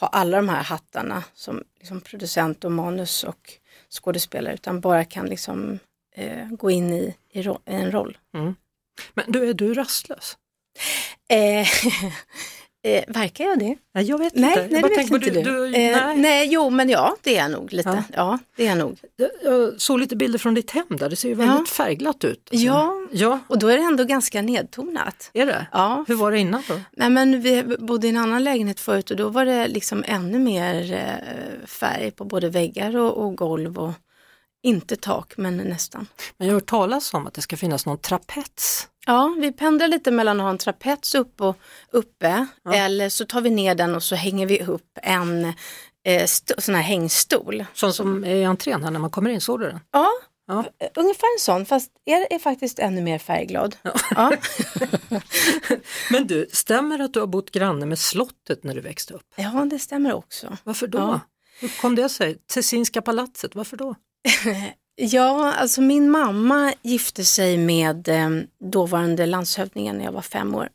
[0.00, 3.52] ha alla de här hattarna som liksom producent och manus och
[3.90, 5.78] skådespelare utan bara kan liksom
[6.14, 8.18] eh, gå in i, i, ro- en roll.
[9.14, 10.36] Men du, är du rastlös?
[11.28, 11.60] Eh,
[12.82, 13.76] eh, verkar jag det?
[13.94, 14.60] Nej, jag vet Nej, inte.
[14.62, 15.30] nej jag det vet inte du.
[15.30, 15.42] du.
[15.42, 16.16] du eh, nej.
[16.16, 16.48] nej.
[16.52, 17.88] jo men ja, det är jag nog lite.
[17.88, 18.02] Ja.
[18.16, 18.98] Ja, det är jag nog.
[19.44, 22.48] Jag såg lite bilder från ditt hem där, det ser ju väldigt färgglatt ut.
[22.52, 22.66] Alltså.
[22.66, 25.30] Ja, Ja, och då är det ändå ganska nedtonat.
[25.32, 25.66] är det?
[25.72, 26.80] Ja, Hur var det innan då?
[26.92, 30.38] nej men vi bodde i en annan lägenhet förut och då var det liksom ännu
[30.38, 33.92] mer eh, färg på både väggar och, och golv och
[34.64, 36.06] inte tak men nästan.
[36.36, 38.88] Men jag har hört talas om att det ska finnas någon trapets.
[39.06, 41.56] Ja, vi pendlar lite mellan att ha en trapets upp och
[41.90, 45.44] uppe eller så tar vi ner den och så hänger vi upp en
[46.06, 46.24] eh,
[46.58, 47.64] sån här hängstol.
[47.74, 49.80] Sån som är i entrén här när man kommer in, såg du den?
[49.92, 50.10] Ja,
[50.46, 50.58] Ja.
[50.80, 53.76] eh, ungefär en sån fast är, är faktiskt ännu mer färgglad.
[54.14, 54.32] Ja.
[56.10, 59.26] Men du, stämmer det att du har bott granne med slottet när du växte upp?
[59.36, 60.56] ja, det stämmer också.
[60.64, 60.98] Varför då?
[60.98, 61.20] Ja.
[61.60, 62.38] Hur kom det sig?
[62.54, 63.94] Tessinska palatset, varför då?
[64.96, 68.28] Ja, alltså min mamma gifte sig med eh,
[68.60, 70.68] dåvarande landshövdingen när jag var fem år.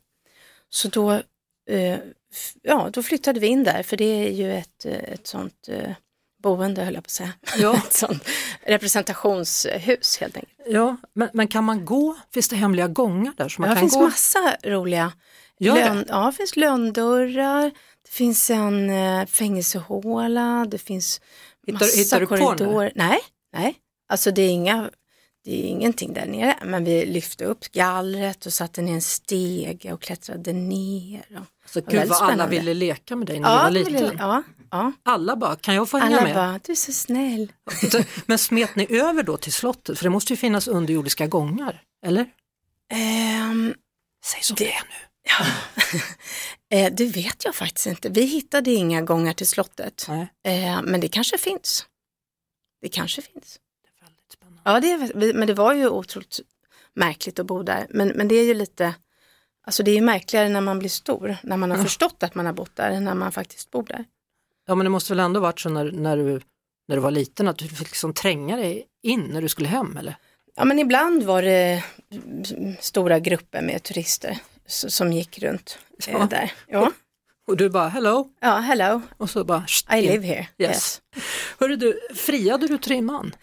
[0.70, 1.12] Så då,
[1.70, 1.98] eh,
[2.62, 5.90] ja, då flyttade vi in där, för det är ju ett, eh, ett sånt eh,
[6.42, 7.32] boende, höll jag på att säga.
[7.58, 7.76] Ja.
[7.86, 8.24] ett sånt
[8.66, 10.52] representationshus helt enkelt.
[10.66, 12.16] Ja, men, men kan man gå?
[12.34, 13.54] Finns det hemliga gångar där?
[13.58, 14.02] Man Ja, det kan finns gå?
[14.02, 15.12] massa roliga
[15.58, 15.80] Gör det?
[15.88, 17.64] lön, ja, det finns lönndörrar,
[18.04, 21.20] det finns en eh, fängelsehåla, det finns
[21.66, 22.92] Hittar- massa hittar du korridorer.
[22.94, 23.18] Nej,
[23.52, 23.74] nej,
[24.08, 24.90] alltså det är, inga,
[25.44, 29.92] det är ingenting där nere, men vi lyfte upp gallret och satte ner en stege
[29.92, 31.26] och klättrade ner.
[31.64, 33.92] Och, Så, gud vad alla ville leka med dig när ja, du var liten.
[33.94, 34.92] ville- ja, ja.
[35.02, 36.34] Alla bara, kan jag få hänga Alla med?
[36.34, 37.52] bara, du är så snäll.
[38.26, 39.98] Men smet ni över då till slottet?
[39.98, 42.26] För det måste ju finnas underjordiska gångar, eller?
[42.92, 43.74] Ehm,
[44.24, 44.96] Säg som det, är nu.
[46.78, 48.08] eh, det vet jag faktiskt inte.
[48.08, 50.28] Vi hittade inga gångar till slottet, Nej,
[50.66, 51.86] eh, men det kanske finns.
[52.80, 53.60] Det kanske finns.
[53.82, 54.60] det är väldigt spännande.
[54.64, 54.90] Ja, det
[55.26, 56.40] är, men det var ju otroligt
[56.94, 57.86] märkligt att bo där.
[57.90, 58.94] Men, men det är ju lite,
[59.66, 61.84] alltså det är ju märkligare när man blir stor, när man har Ja.
[61.84, 64.04] förstått att man har bott där, än när man faktiskt bor där.
[64.66, 66.40] Ja men det måste väl ändå varit så när, när, du,
[66.88, 69.96] när du var liten att du fick liksom tränga dig in när du skulle hem
[69.96, 70.16] eller?
[70.56, 76.26] Ja, men ibland var det mm, stora grupper med turister som gick runt eh, Ja.
[76.30, 76.52] där.
[76.66, 76.92] Ja,
[77.50, 80.46] Och du bara hello ja hello, och så bara "Sht, I in." live here.
[80.58, 80.70] Yes.
[80.70, 81.00] Yes.
[81.58, 83.34] Hörru du, friade du till din man?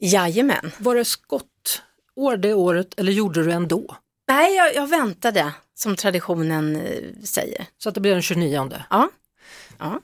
[0.00, 0.72] Jajamän.
[0.78, 3.96] Var det skottår det året eller gjorde du ändå?
[4.28, 7.66] Nej, jag, jag väntade, som traditionen eh, säger.
[7.78, 8.70] Så att det blev den 29.
[8.90, 9.08] Ja.
[9.78, 10.00] ja.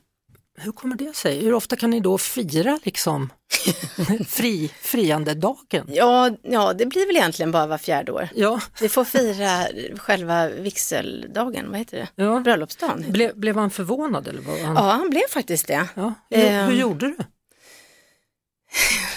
[0.59, 1.45] Hur kommer det sig?
[1.45, 3.33] Hur ofta kan ni då fira liksom
[4.29, 5.87] fri, friandedagen?
[5.89, 8.29] Ja, ja, det blir väl egentligen bara var fjärde år.
[8.35, 9.67] Ja, Vi får fira
[9.99, 12.09] själva vigseldagen, vad heter det?
[12.25, 12.41] ja.
[12.41, 13.05] Bröllopsdagen.
[13.13, 14.43] Ble, blev han förvånad eller?
[14.43, 14.75] Var han...
[14.75, 15.89] Ja, han blev faktiskt det.
[15.95, 16.15] Ja.
[16.31, 16.67] Hur, Ehm.
[16.71, 17.17] hur gjorde du?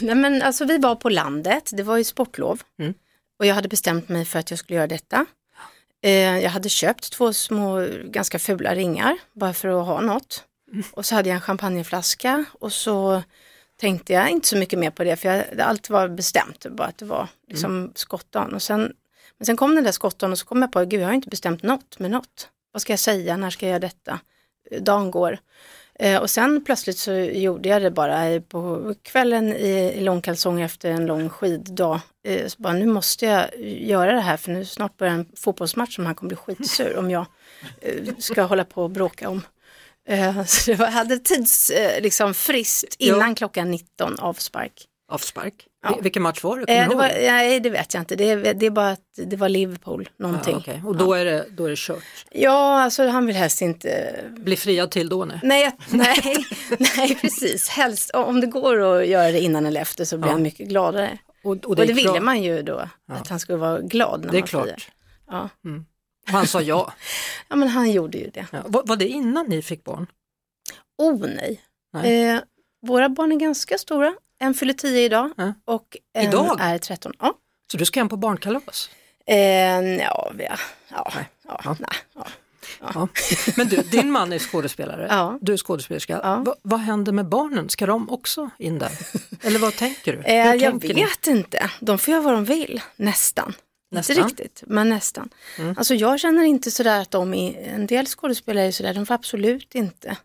[0.01, 2.61] Nej, men alltså, vi var på landet, det var ju sportlov.
[2.79, 2.93] Mm.
[3.39, 5.25] Och jag hade bestämt mig för att jag skulle göra detta.
[6.03, 10.43] Eh, jag hade köpt två små, ganska fula ringar, bara för att ha något.
[10.91, 13.23] Och så hade jag en champagneflaska och så
[13.79, 16.97] tänkte jag inte så mycket mer på det för jag, allt var bestämt, bara att
[16.97, 17.91] det var liksom Mm.
[17.95, 18.53] skottdagen.
[18.53, 18.93] Och sen,
[19.37, 21.29] men sen kom den där skottdagen och så kom jag på, gud jag har inte
[21.29, 22.49] bestämt något med något.
[22.71, 24.19] Vad ska jag säga, när ska jag göra detta?
[24.79, 25.37] Dagen går.
[25.95, 30.91] Eh, och sen plötsligt så gjorde jag det bara på kvällen i, i långkalsonger efter
[30.91, 32.01] en lång skiddag.
[32.23, 35.95] Eh, så bara, nu måste jag göra det här för nu snart börjar en fotbollsmatch
[35.95, 37.25] som han kommer bli skitsur om jag
[37.81, 39.41] eh, ska hålla på och bråka om.
[40.09, 44.85] Eh, så det var, hade tids, eh, liksom frist innan klockan 19 avspark.
[45.11, 45.53] Avspark.
[45.83, 45.89] Ja.
[45.89, 46.73] Vil- Vilken match var det?
[46.77, 48.15] Eh, det var, nej, det vet jag inte.
[48.15, 50.53] Det, är- det är bara att det var Liverpool någonting.
[50.53, 50.81] Ja, okej.
[50.85, 52.03] Och då är, det, då är det kört.
[52.31, 55.25] Ja, alltså han vill helst inte Bli friad till då?
[55.25, 55.39] Nej.
[55.43, 56.45] Nej, nej,
[56.97, 57.69] nej precis.
[57.69, 60.31] Helst, om det går att göra det innan eller efter så blir Ja.
[60.33, 61.17] han mycket gladare.
[61.43, 64.37] Och, och Och det, ville man ju då, att han skulle vara glad när Det
[64.37, 64.63] är man klart.
[64.65, 64.83] friar.
[65.27, 65.49] Ja.
[66.29, 66.93] Och Han sa ja.
[67.47, 68.45] ja, men han gjorde ju det.
[68.51, 68.59] ja.
[68.65, 70.07] Var, var det innan ni fick barn?
[70.97, 71.61] Oh nej.
[71.93, 72.23] Nej.
[72.23, 72.39] Eh,
[72.81, 74.13] våra barn är ganska stora.
[74.39, 75.53] En fyller 10 idag Ja.
[75.65, 76.57] och en Idag?
[76.61, 77.13] är 13.
[77.19, 77.33] Ja.
[77.71, 78.89] Så du ska hem på barnkalas?
[79.25, 80.57] Eh, ja, ja,
[80.89, 81.29] ja, Nej.
[81.47, 81.75] ja, Ja.
[81.79, 82.27] nej, ja.
[82.93, 83.07] Ja.
[83.57, 85.37] Men du, din man är skådespelare, Ja.
[85.41, 86.19] du är skådespelerska.
[86.23, 86.35] Ja.
[86.35, 87.69] Va, vad händer med barnen?
[87.69, 88.91] Ska de också in där?
[89.41, 90.23] Eller vad tänker du?
[90.23, 91.01] Eh, jag tänker ni?
[91.03, 91.69] vet inte.
[91.79, 93.53] De får göra vad de vill, nästan.
[93.91, 94.17] Nästan?
[94.17, 95.29] Inte riktigt, men nästan.
[95.59, 95.75] Mm.
[95.77, 99.13] Alltså jag känner inte sådär att de, är, en del skådespelare är sådär, de får
[99.13, 100.17] absolut inte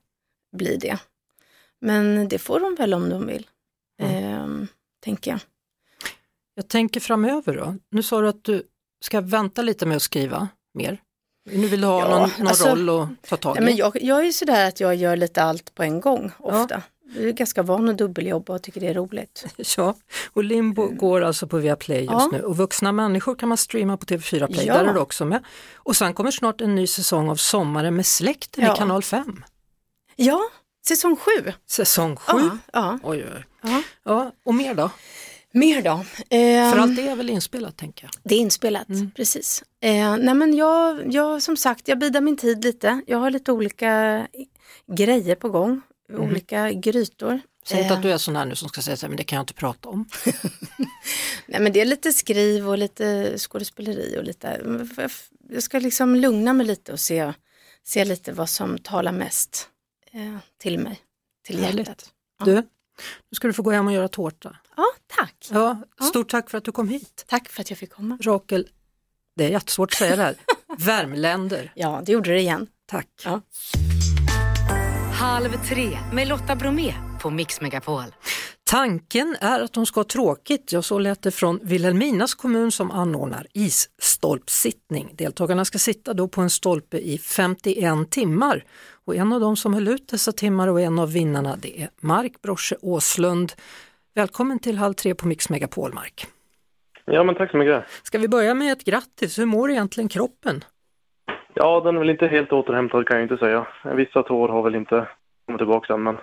[0.57, 0.98] bli det.
[1.81, 3.46] Men det får de väl om de vill,
[4.03, 4.24] Mm.
[4.24, 4.66] ehm,
[5.05, 5.40] tänker jag.
[6.55, 7.77] Jag tänker framöver då.
[7.90, 8.62] Nu sa du att du
[9.05, 10.98] ska vänta lite med att skriva mer.
[11.50, 13.59] Nu vill du ha Ja, någon, någon alltså- roll att ta tag i.
[13.59, 16.83] Ja, men jag, jag är sådär att jag gör lite allt på en gång ofta.
[17.14, 19.44] Jag är ganska van att dubbeljobba och tycker det är roligt.
[19.77, 19.94] Ja,
[20.33, 22.29] och Limbo går alltså på Viaplay just Ja.
[22.33, 24.74] nu och vuxna människor kan man streama på TV4 Play, Ja.
[24.74, 25.44] där är du också med.
[25.74, 28.74] Och sen kommer snart en ny säsong av Sommaren med släkten Ja.
[28.74, 29.44] i kanal 5.
[30.16, 30.40] Ja,
[30.88, 31.53] säsong sju.
[31.66, 32.33] Säsong 7.
[32.38, 32.98] Ja, ja.
[33.03, 33.44] Oj, oj.
[33.62, 33.83] ja.
[34.05, 34.90] Ja, och mer då?
[35.53, 36.05] Mer då?
[36.31, 38.12] Ehm, För allt det är väl inspelat tänker jag.
[38.22, 39.11] Det är inspelat, Mm.
[39.16, 39.62] precis.
[39.81, 43.00] Eh, nej men jag, jag, som sagt, jag bidar min tid lite.
[43.07, 44.27] Jag har lite olika
[44.87, 45.81] grejer på gång,
[46.12, 47.40] olika grytor.
[47.67, 49.17] Säg inte Eh, att du är sån här nu som ska säga så här, men
[49.17, 50.09] det kan jag inte prata om.
[51.47, 54.61] Nej men det är lite skriv och lite skådespeleri och lite,
[55.49, 57.33] jag ska liksom lugna mig lite och se,
[57.85, 59.69] se lite vad som talar mest
[60.12, 61.01] eh, till mig,
[61.47, 62.11] till hjärtat.
[62.45, 64.57] Du, nu ska du få gå hem och göra tårta.
[64.77, 65.49] Ja, tack.
[65.51, 67.25] Ja, stort tack för att du kom hit.
[67.29, 68.19] Tack för att jag fick komma.
[68.21, 68.69] Rakel,
[69.37, 70.37] det är jättesvårt att säga det här,
[70.79, 71.73] Värmländer.
[71.77, 72.67] Ja, det gjorde det igen.
[72.87, 73.09] Tack.
[73.25, 73.40] Ja.
[75.24, 78.04] Halv tre med Lotta Bromé på Mix Megapol.
[78.70, 82.90] Tanken är att de ska ha tråkigt, ja så lät det från Vilhelminas kommun som
[82.90, 85.10] anordnar isstolpsittning.
[85.12, 88.64] Deltagarna ska sitta då på en stolpe i 51 timmar
[89.06, 91.88] och en av de som höll ut dessa timmar och en av vinnarna det är
[92.00, 93.52] Mark Brosche Åslund.
[94.14, 96.26] Välkommen till Halv tre på Mix Megapol Mark.
[97.04, 97.84] Ja, men tack så mycket.
[98.02, 100.64] Ska vi börja med ett grattis, hur mår egentligen kroppen?
[101.55, 103.67] Ja, den är väl inte helt återhämtad kan jag inte säga.
[103.95, 105.09] Vissa tår har väl inte
[105.47, 106.17] kommit tillbaka än, men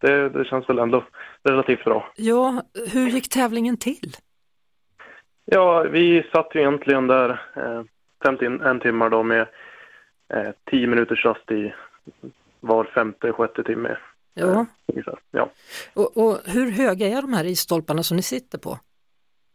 [0.00, 1.04] det, det känns väl ändå
[1.42, 2.08] relativt bra.
[2.16, 4.16] Ja, hur gick tävlingen till?
[5.44, 7.82] Ja, vi satt ju egentligen där eh,
[8.24, 9.40] 51 timmar då med
[10.34, 11.74] eh, 10 minuters rast i
[12.60, 13.96] var femte, sjätte timme.
[14.34, 14.66] Ja.
[14.86, 15.18] ungefär.
[15.30, 15.50] Ja.
[15.94, 18.78] Och, och hur höga är de här isstolparna som ni sitter på?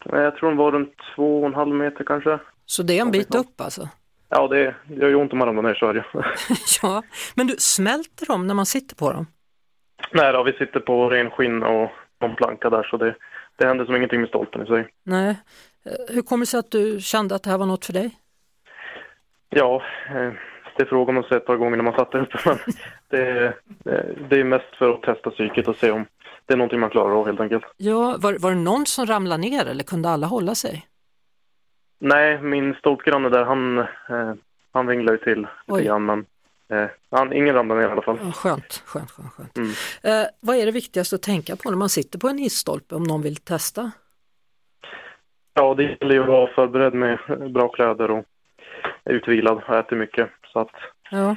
[0.06, 2.40] Eh, Jag tror de var runt två och en halv meter kanske.
[2.66, 3.90] Så det är en bit upp alltså?
[4.30, 6.06] Ja, det, det gör ju ont om man ramlar ner så är det.
[6.82, 7.04] Ja,
[7.36, 9.28] men du, smälter de när man sitter på dem?
[10.12, 13.16] Nej då, vi sitter på ren skinn och någon planka där så det,
[13.58, 14.88] det händer som ingenting med stolpen i sig.
[15.04, 15.30] Nej.
[15.86, 18.12] Eh, Hur kommer det sig att du kände att det här var något för dig?
[19.50, 20.32] Ja, eh,
[20.78, 22.38] det är frågan om att se ett par gånger när man satt där uppe.
[22.46, 22.58] Men
[23.10, 26.06] det, eh, det är mest för att testa psyket och se om
[26.46, 27.64] det är någonting man klarar av helt enkelt.
[27.78, 30.86] Ja, var, var det någon som ramlade ner eller kunde alla hålla sig?
[32.00, 34.34] Nej, min stolpgranne där, han, eh,
[34.72, 36.26] han vinglar ju till lite grann men
[36.72, 38.20] eh, han, ingen ramlar ner i alla fall.
[38.24, 39.32] Ja, skönt, skönt, skönt.
[39.34, 39.58] skönt.
[39.58, 39.70] Mm.
[40.04, 43.04] Eh, vad är det viktigaste att tänka på när man sitter på en isstolpe om
[43.04, 43.92] någon vill testa?
[45.54, 47.20] Ja, det gäller ju att vara förberedd med
[47.54, 48.26] bra kläder och
[49.06, 50.30] utvilad och äter mycket.
[50.54, 50.72] Så att
[51.12, 51.36] Ja.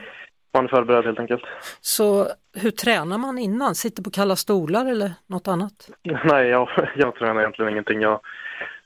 [0.54, 1.42] man är förberedd helt enkelt.
[1.80, 3.74] Så hur tränar man innan?
[3.74, 5.90] Sitter på kalla stolar eller något annat?
[6.24, 8.00] Nej, jag, jag tränar egentligen ingenting.
[8.00, 8.20] Jag,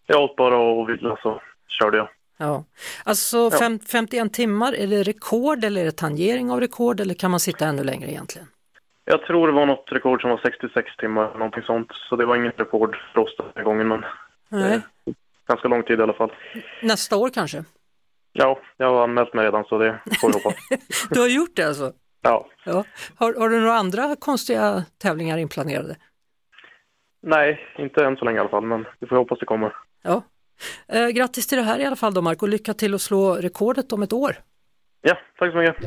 [0.06, 2.08] jag åt bara och vila så körde jag.
[2.38, 2.64] Ja,
[3.04, 7.30] alltså fem, 51 timmar, är det rekord eller är det tangering av rekord eller kan
[7.30, 8.48] man sitta ännu längre egentligen?
[9.04, 11.88] Jag tror det var något rekord som var 66 timmar, någonting sånt.
[12.08, 14.04] Så det var inget rekord för oss den här gången, men
[14.48, 14.80] Nej.
[15.48, 16.32] ganska lång tid i alla fall.
[16.82, 17.64] Nästa år kanske?
[18.32, 20.54] Ja, jag har anmält mig redan så det får vi hoppas.
[21.10, 21.92] Du har gjort det alltså?
[22.22, 22.46] Ja.
[22.64, 22.84] Ja.
[23.16, 25.96] Har, har du några andra konstiga tävlingar inplanerade?
[27.22, 29.72] Nej, inte än så länge i alla fall, men vi får hoppas det kommer.
[30.02, 30.22] Ja.
[30.88, 33.34] Eh, grattis till det här i alla fall då Mark och lycka till att slå
[33.34, 34.36] rekordet om ett år.
[35.02, 35.84] Ja, tack så mycket.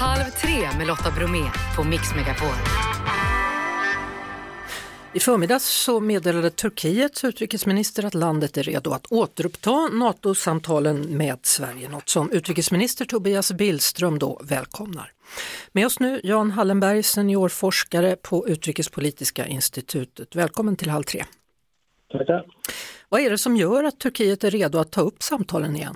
[0.00, 1.44] Halv tre med Lotta Bromé
[1.76, 2.54] på Mix Megapol.
[5.14, 11.88] I förmiddags så meddelade Turkiets utrikesminister att landet är redo att återuppta NATO-samtalen med Sverige,
[11.88, 15.12] något som utrikesminister Tobias Billström då välkomnar.
[15.72, 20.36] Med oss nu Jan Hallenberg, seniorforskare på Utrikespolitiska institutet.
[20.36, 21.24] Välkommen till Halv tre.
[22.18, 22.44] Tackar.
[23.08, 25.94] Vad är det som gör att Turkiet är redo att ta upp samtalen igen?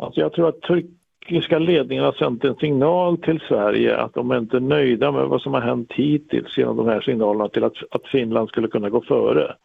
[0.00, 4.38] Alltså jag tror att turkiska ledningen har sänt en signal till Sverige att de är
[4.38, 8.06] inte nöjda med vad som har hänt hittills genom de här signalerna till att, att
[8.06, 9.56] Finland skulle kunna gå före.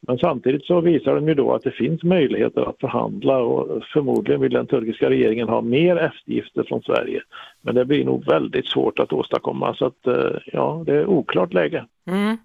[0.00, 4.40] Men samtidigt så visar de ju då att det finns möjligheter att förhandla och förmodligen
[4.40, 7.22] vill den turkiska regeringen ha mer eftergifter från Sverige.
[7.62, 11.54] Men det blir nog väldigt svårt att åstadkomma så att eh, ja, det är oklart
[11.54, 11.86] läge.
[12.06, 12.36] Mm.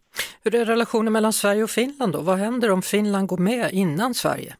[0.43, 2.21] Hur är relationen mellan Sverige och Finland då?
[2.21, 4.55] Vad händer om Finland går med innan Sverige?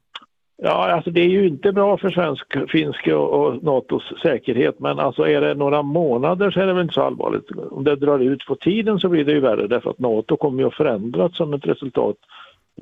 [0.63, 4.99] Ja, alltså det är ju inte bra för svensk, finsk och, och Natos säkerhet men
[4.99, 7.51] alltså är det några månader så är det väl inte så allvarligt.
[7.71, 10.61] Om det drar ut på tiden så blir det ju värre därför att Nato kommer
[10.61, 12.17] ju att förändras som ett resultat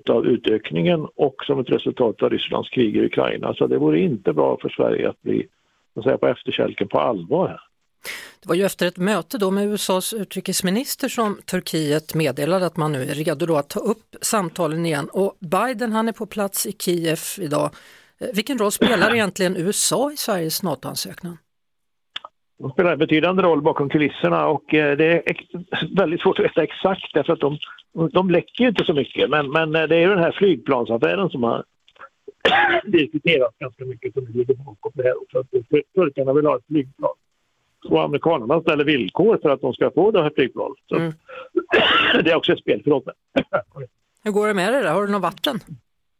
[0.09, 3.53] av utökningen och som ett resultat av Rysslands krig i Ukraina.
[3.53, 5.47] Så det vore inte bra för Sverige att bli
[5.95, 7.68] att säga, på efterkälken på allvar här.
[8.41, 12.91] Det var ju efter ett möte då med USAs utrikesminister som Turkiet meddelade att man
[12.91, 16.65] nu är redo då att ta upp samtalen igen och Biden han är på plats
[16.65, 17.69] i Kiev idag.
[18.19, 21.37] Eh, vilken roll spelar egentligen USA i Sveriges NATO-ansökan?
[22.59, 25.23] De spelar en betydande roll bakom kulisserna och eh, det är
[25.95, 27.57] väldigt svårt att veta exakt därför att de,
[28.11, 31.29] de läcker ju inte så mycket men, men eh, det är ju den här flygplansaffären
[31.29, 31.63] som har
[32.85, 35.43] diskuterats ganska mycket som ligger bakom det här också.
[35.95, 37.15] Turkarna vill ha ett flygplan
[37.85, 40.77] och amerikanerna ställer villkor för att de ska få det här flygplanet.
[40.95, 41.13] Mm.
[42.23, 43.15] Det är också ett spel, förlåt mig.
[44.23, 44.91] Hur går det med det där?
[44.91, 45.59] Har du något vatten?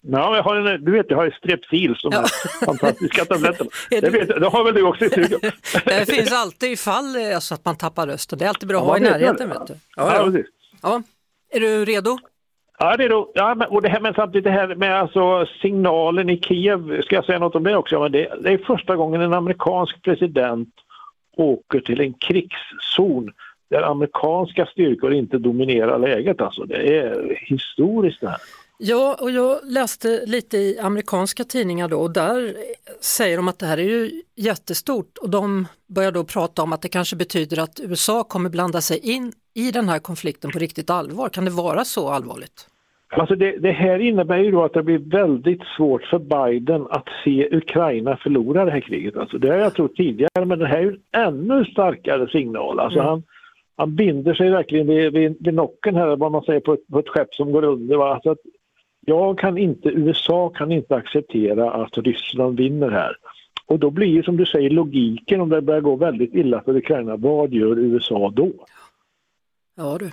[0.02, 2.20] Ja, jag har en, du vet, jag har ju Strepsil som Ja.
[2.22, 3.68] är fantastiska tabletter.
[3.90, 5.40] Det, du- vet, det har väl du också i studion?
[5.86, 8.40] Det finns alltid ifall alltså att man tappar rösten.
[8.40, 9.50] Det är alltid bra att Ja, ha i närheten.
[9.50, 9.74] Vet du.
[9.74, 10.24] Ja, Ja, ja.
[10.32, 10.46] precis.
[10.82, 11.02] Ja.
[11.52, 12.18] Är du redo?
[12.82, 15.46] Ja, det är då, ja men, och det här, men samtidigt det här med alltså
[15.62, 18.00] signalen i Kiev, ska jag säga något om det också?
[18.00, 20.70] Men det, det är första gången en amerikansk president
[21.40, 23.32] åker till en krigszon
[23.70, 26.42] där amerikanska styrkor inte dominerar läget.
[26.42, 26.64] Alltså.
[26.66, 28.40] Det är historiskt det här.
[28.82, 32.56] Ja, och jag läste lite i amerikanska tidningar då och där
[33.02, 36.82] säger de att det här är ju jättestort och de börjar då prata om att
[36.82, 40.90] det kanske betyder att USA kommer blanda sig in i den här konflikten på riktigt
[40.90, 41.30] allvar.
[41.30, 42.68] Kan det vara så allvarligt?
[43.12, 47.08] Alltså det, det här innebär ju då att det blir väldigt svårt för Biden att
[47.24, 49.18] se Ukraina förlora det här kriget.
[49.18, 52.80] Alltså det har jag trott tidigare men det här är ju en ännu starkare signal.
[52.80, 53.24] Alltså han,
[53.78, 57.00] han binder sig verkligen vid, vid, vid nocken här, vad man säger, på ett, på
[57.00, 57.96] ett skepp som går under.
[57.96, 58.14] Va?
[58.14, 58.40] Alltså att
[59.06, 63.16] jag kan inte, USA kan inte acceptera att Ryssland vinner här.
[63.66, 66.78] Och då blir ju som du säger logiken om det börjar gå väldigt illa för
[66.78, 68.52] Ukraina, vad gör USA då?
[69.76, 70.12] Ja du.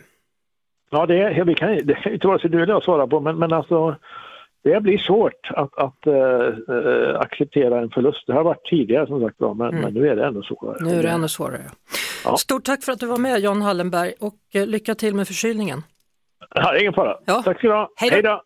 [0.90, 3.20] Ja, det, är, vi kan, det kan inte vare sig du eller jag svara på,
[3.20, 3.96] men, men alltså
[4.64, 8.26] det blir svårt att, att eh, acceptera en förlust.
[8.26, 10.76] Det har varit tidigare som sagt var, men, men nu är det ännu svårare.
[10.80, 11.70] Nu är det ännu svårare.
[12.24, 12.36] Ja.
[12.36, 15.82] Stort tack för att du var med Jan Hallenberg och eh, lycka till med förkylningen.
[16.54, 17.16] Ja, ingen fara.
[17.24, 17.42] Ja.
[17.44, 17.88] Tack ska du ha.
[17.96, 18.42] Hej då.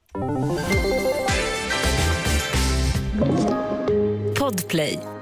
[4.38, 5.19] Podplay.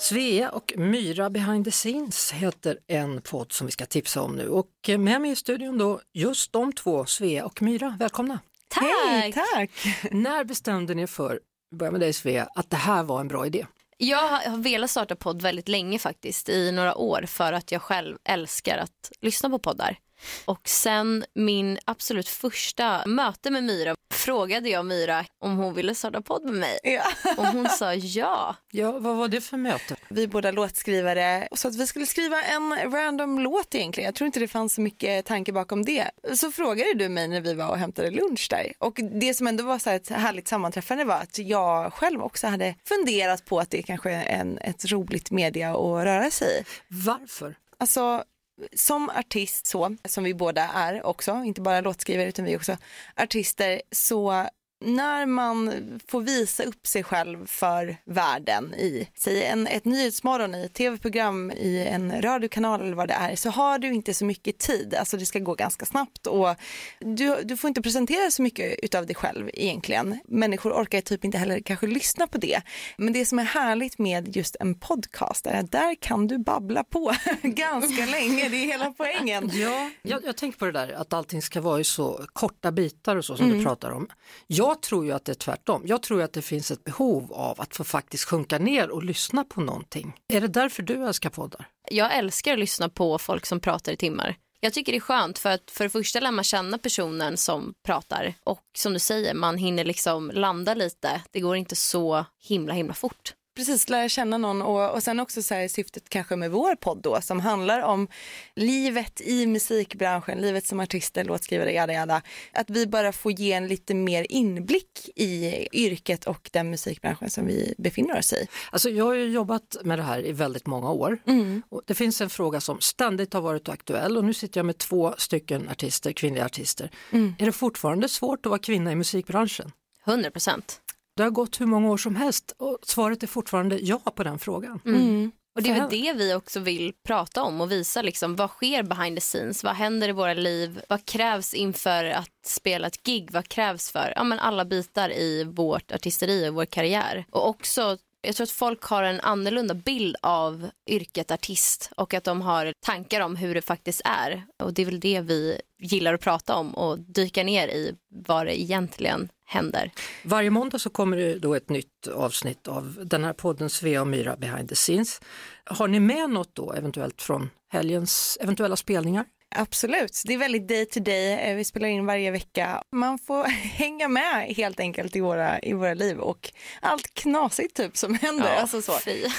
[0.00, 4.48] Svea och Myra behind the scenes heter en podd som vi ska tipsa om nu
[4.48, 4.66] och
[4.98, 7.96] med mig i studion då just de två, Svea och Myra.
[7.98, 8.38] Välkomna!
[8.68, 9.34] Tack!
[9.34, 9.70] tack!
[10.10, 11.40] När bestämde ni för,
[11.76, 13.66] börja med dig Svea, att det här var en bra idé?
[13.96, 18.16] Jag har velat starta podd väldigt länge faktiskt, i några år för att jag själv
[18.24, 19.98] älskar att lyssna på poddar.
[20.44, 26.22] Och sen min absolut första möte med Myra frågade jag Myra om hon ville starta
[26.22, 26.78] podd med mig.
[26.82, 27.32] Ja.
[27.36, 28.56] Och hon sa ja.
[28.70, 29.96] Ja, vad var det för möte?
[30.08, 34.06] Vi är båda låtskrivare och så att vi skulle skriva en random låt egentligen.
[34.06, 36.10] Jag tror inte det fanns så mycket tanke bakom det.
[36.34, 38.72] Så frågade du mig när vi var och hämtade lunch där.
[38.78, 42.46] Och det som ändå var så här ett härligt sammanträffande var att jag själv också
[42.46, 46.64] hade funderat på att det kanske är en, ett roligt media att röra sig i.
[46.88, 47.54] Varför?
[47.78, 48.24] Alltså
[48.72, 52.76] som artist så, som vi båda är också, inte bara låtskrivare utan vi också
[53.16, 54.48] artister, så
[54.80, 55.72] när man
[56.08, 61.50] får visa upp sig själv för världen i, säg en, ett nyhetsmorgon i ett tv-program
[61.50, 64.94] i en radiokanal eller vad det är, så har du inte så mycket tid.
[64.94, 66.54] Alltså det ska gå ganska snabbt och
[66.98, 70.20] du, du får inte presentera så mycket utav dig själv egentligen.
[70.28, 72.62] Människor orkar typ inte heller kanske lyssna på det.
[72.96, 76.84] Men det som är härligt med just en podcast är att där kan du babbla
[76.84, 77.12] på
[77.42, 78.48] ganska länge.
[78.48, 79.50] Det är hela poängen.
[79.52, 83.16] Ja, jag, jag tänker på det där att allting ska vara i så korta bitar
[83.16, 83.58] och så som mm.
[83.58, 84.08] du pratar om.
[84.46, 85.82] Jag jag tror ju att det är tvärtom.
[85.86, 89.44] Jag tror att det finns ett behov av att få faktiskt sjunka ner och lyssna
[89.44, 90.12] på någonting.
[90.28, 91.68] Är det därför du älskar poddar?
[91.90, 94.36] Jag älskar att lyssna på folk som pratar i timmar.
[94.60, 97.74] Jag tycker det är skönt för att för det första lär man känna personen som
[97.84, 101.22] pratar och som du säger, man hinner liksom landa lite.
[101.30, 105.42] Det går inte så himla himla fort precis lära känna någon och, och sen också
[105.42, 108.08] så här, syftet kanske med vår podd då som handlar om
[108.56, 112.22] livet i musikbranschen, livet som artister, låtskrivare, jada jada.
[112.52, 117.46] Att vi bara får ge en lite mer inblick i yrket och den musikbranschen som
[117.46, 118.46] vi befinner oss i.
[118.72, 121.18] Alltså jag har ju jobbat med det här i väldigt många år.
[121.26, 121.62] Mm.
[121.68, 124.78] Och det finns en fråga som ständigt har varit aktuell och nu sitter jag med
[124.78, 126.90] två stycken artister, kvinnliga artister.
[127.10, 127.34] Mm.
[127.38, 129.72] Är det fortfarande svårt att vara kvinna i musikbranschen?
[130.06, 130.80] 100 procent.
[131.20, 134.38] Det har gått hur många år som helst och svaret är fortfarande ja på den
[134.38, 134.80] frågan.
[134.86, 135.00] Mm.
[135.00, 135.32] mm.
[135.54, 138.82] Och det är väl det vi också vill prata om och visa liksom, vad sker
[138.82, 143.30] behind the scenes, vad händer i våra liv, vad krävs inför att spela ett gig,
[143.32, 147.24] vad krävs för ja, men alla bitar i vårt artisteri och vår karriär.
[147.30, 152.24] Och också jag tror att folk har en annorlunda bild av yrket artist och att
[152.24, 154.44] de har tankar om hur det faktiskt är.
[154.62, 158.46] Och det är väl det vi gillar att prata om och dyka ner i vad
[158.46, 159.90] det egentligen händer.
[160.24, 164.06] Varje måndag så kommer det då ett nytt avsnitt av den här podden Svea och
[164.06, 165.20] Myra behind the scenes.
[165.64, 169.24] Har ni med något då eventuellt från helgens eventuella spelningar?
[169.54, 171.32] Absolut, det är väldigt day to day.
[171.32, 172.82] Eh, vi spelar in varje vecka.
[172.92, 173.44] Man får
[173.78, 178.54] hänga med helt enkelt i våra, i våra liv och allt knasigt typ som händer.
[178.54, 178.92] Ja, alltså så.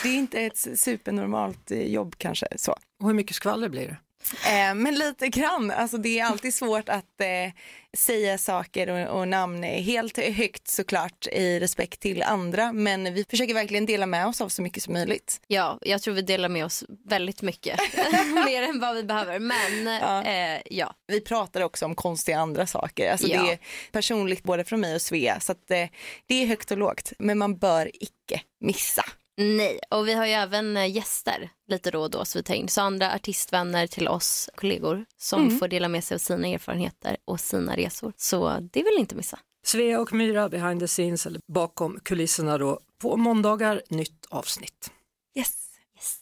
[0.03, 2.47] Det är inte ett supernormalt eh, jobb kanske.
[2.55, 2.71] Så.
[3.01, 3.97] Och hur mycket skvaller blir det?
[4.45, 7.53] Eh, men lite grann, alltså det är alltid svårt att eh,
[7.97, 13.53] säga saker och, och, namn helt högt såklart i respekt till andra men vi försöker
[13.53, 15.41] verkligen dela med oss av så mycket som möjligt.
[15.47, 17.79] Ja, jag tror vi delar med oss väldigt mycket,
[18.45, 20.23] mer än vad vi behöver men ja.
[20.23, 20.93] Eh, ja.
[21.07, 23.43] Vi pratar också om konstiga andra saker, alltså ja.
[23.43, 23.59] det är
[23.91, 25.87] personligt både från mig och Svea så att eh,
[26.25, 29.05] det är högt och lågt men man bör icke missa.
[29.37, 32.53] Nej, och vi har ju även eh, gäster lite då och då så vi tar
[32.53, 32.67] in.
[32.67, 35.59] Så andra artistvänner till oss kollegor som mm.
[35.59, 38.13] får dela med sig av sina erfarenheter och sina resor.
[38.17, 39.39] Så det vill ni inte missa.
[39.65, 42.79] Svea och Myra behind the scenes eller bakom kulisserna då.
[43.01, 44.91] På måndagar nytt avsnitt.
[45.35, 45.53] Yes.
[45.95, 46.19] yes.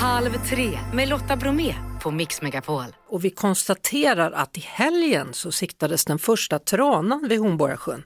[0.00, 2.84] Halv tre med Lotta Bromé på Mix Megapol.
[3.08, 8.04] Och vi konstaterar att i helgen så siktades den första tranan vid Hornborgasjön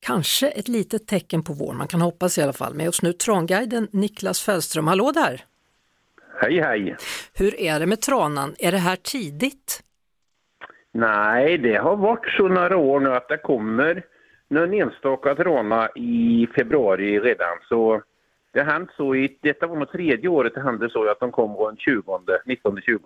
[0.00, 2.74] kanske ett litet tecken på vår, man kan hoppas i alla fall.
[2.74, 5.44] Med oss nu tranguiden Niklas Fällström, hallå där!
[6.40, 6.96] Hej hej!
[7.34, 9.82] Hur är det med tranan, är det här tidigt?
[10.92, 14.02] Nej, det har varit så några år nu att det kommer
[14.48, 17.58] någon enstaka trana i februari redan.
[17.68, 18.02] Så
[18.52, 21.56] det hänt så i, detta var nog tredje året det hände så att de kom
[21.66, 22.98] den 20, 19-20.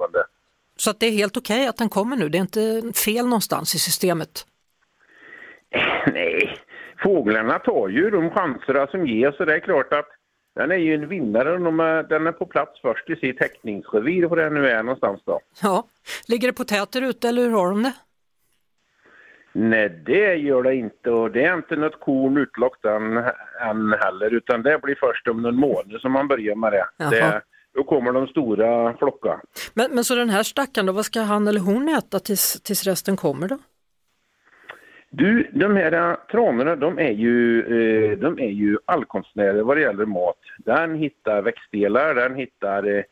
[0.76, 3.24] Så att det är helt okej okay att den kommer nu, det är inte fel
[3.24, 4.46] någonstans i systemet?
[6.12, 6.56] Nej,
[7.02, 10.08] fåglarna tar ju de chanserna som ges så det är klart att
[10.54, 14.24] den är ju en vinnare de är, den är på plats först i sitt häckningsrevir
[14.24, 15.40] och det nu är någonstans då.
[15.62, 15.84] Ja,
[16.28, 17.94] ligger det potäter ute eller hur har de det?
[19.52, 23.16] Nej, det gör det inte och det är inte något korn utlockt än,
[23.60, 26.86] än heller utan det blir först om någon månad som man börjar med det.
[27.10, 27.42] det
[27.74, 29.40] då kommer de stora flocka.
[29.74, 32.84] Men, men så den här stackaren då, vad ska han eller hon äta tills, tills
[32.84, 33.58] resten kommer då?
[35.12, 39.80] Du, de här äh, tranorna de är ju, eh, de är ju allkonstnärer vad det
[39.80, 40.38] gäller mat.
[40.58, 43.02] Den hittar växtdelar, den hittar eh,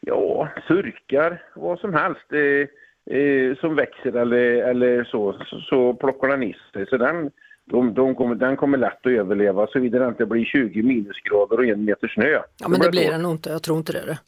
[0.00, 6.42] ja, surkar, vad som helst eh, som växer eller, eller så, så, så plockar den
[6.42, 6.86] i sig.
[6.86, 7.30] Så den,
[7.64, 11.66] de, de kommer, den kommer lätt att överleva såvida det inte blir 20 minusgrader och
[11.66, 12.42] en meter snö.
[12.58, 14.06] Ja men det blir den nog inte, jag tror inte det.
[14.06, 14.18] det.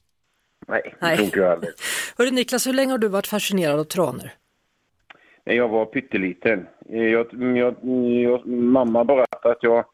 [0.69, 1.69] Nej, det tror inte jag heller.
[2.19, 4.31] Hörru Niklas, hur länge har du varit fascinerad av tranor?
[5.45, 6.67] När jag var pytteliten.
[6.89, 7.27] Jag,
[7.57, 7.75] jag,
[8.23, 9.85] jag, mamma berättade att jag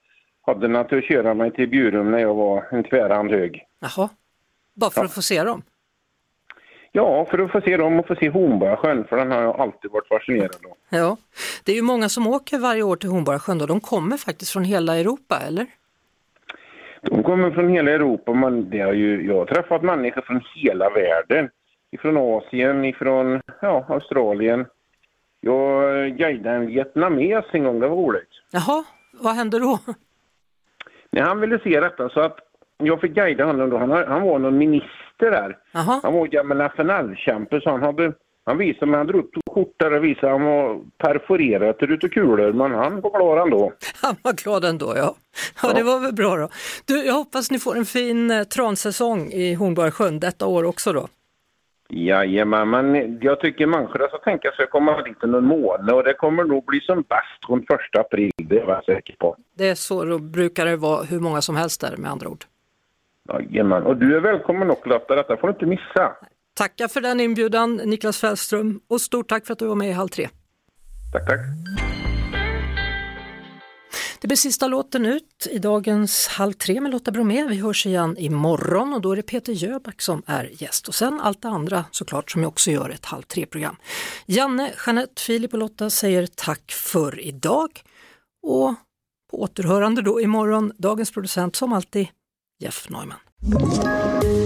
[0.46, 3.64] hade den att köra mig till Bjurum när jag var en tvärhand hög.
[3.80, 4.08] Jaha,
[4.74, 5.04] bara för ja.
[5.04, 5.62] att få se dem?
[6.92, 9.90] Ja, för att få se dem och få se Hornborgasjön, för den har jag alltid
[9.90, 10.76] varit fascinerad av.
[10.88, 11.16] Ja,
[11.64, 14.64] det är ju många som åker varje år till Hornborgasjön och de kommer faktiskt från
[14.64, 15.66] hela Europa, eller?
[17.02, 20.90] De kommer från hela Europa, men det har ju, jag har träffat människor från hela
[20.90, 21.50] världen.
[21.90, 24.66] Ifrån Asien, ifrån ja, Australien,
[25.46, 28.28] Jag guidade en vietnames en gång, det var roligt.
[28.50, 29.78] Jaha, vad hände då?
[31.10, 32.38] Nej, han ville se detta så att
[32.78, 33.78] jag fick guida honom då.
[33.78, 35.58] Han, han var någon minister där.
[35.72, 36.00] Jaha.
[36.02, 38.12] Han var gammal FNL-kämpe så han hade
[38.48, 42.52] han visade mig, han drog upp skjortan och visade han var perforerad till ute kulor
[42.52, 43.72] men han var klar ändå.
[44.02, 45.14] Han var glad ändå, ja.
[45.62, 45.72] ja.
[45.72, 46.48] det var väl bra då.
[46.84, 51.08] Du, jag hoppas ni får en fin eh, transäsong i Hornborgasjön detta år också då.
[51.88, 56.04] Jajamän, men jag tycker människorna ska tänka sig att komma dit under en månad och
[56.04, 59.36] det kommer nog bli som bäst runt första april, det är jag säker på.
[59.54, 62.44] Det är så, då brukar det vara hur många som helst där med andra ord.
[63.28, 66.12] Jajamän, och du är välkommen också Lotta, detta får du inte missa.
[66.54, 69.92] Tackar för den inbjudan Niklas Fällström och stort tack för att du var med i
[69.92, 70.28] Halv tre.
[71.12, 71.40] Tack, tack.
[74.20, 77.44] Det blir sista låten ut i dagens Halv tre med Lotta Bromé.
[77.48, 81.20] Vi hörs igen imorgon och då är det Peter Jöback som är gäst och sen
[81.20, 83.76] allt det andra såklart som jag också gör ett Halv tre-program.
[84.26, 87.82] Janne, Jeanette, Filip och Lotta säger tack för idag
[88.42, 88.74] och
[89.30, 92.08] på återhörande då imorgon, dagens producent som alltid
[92.60, 93.18] Jeff Neumann.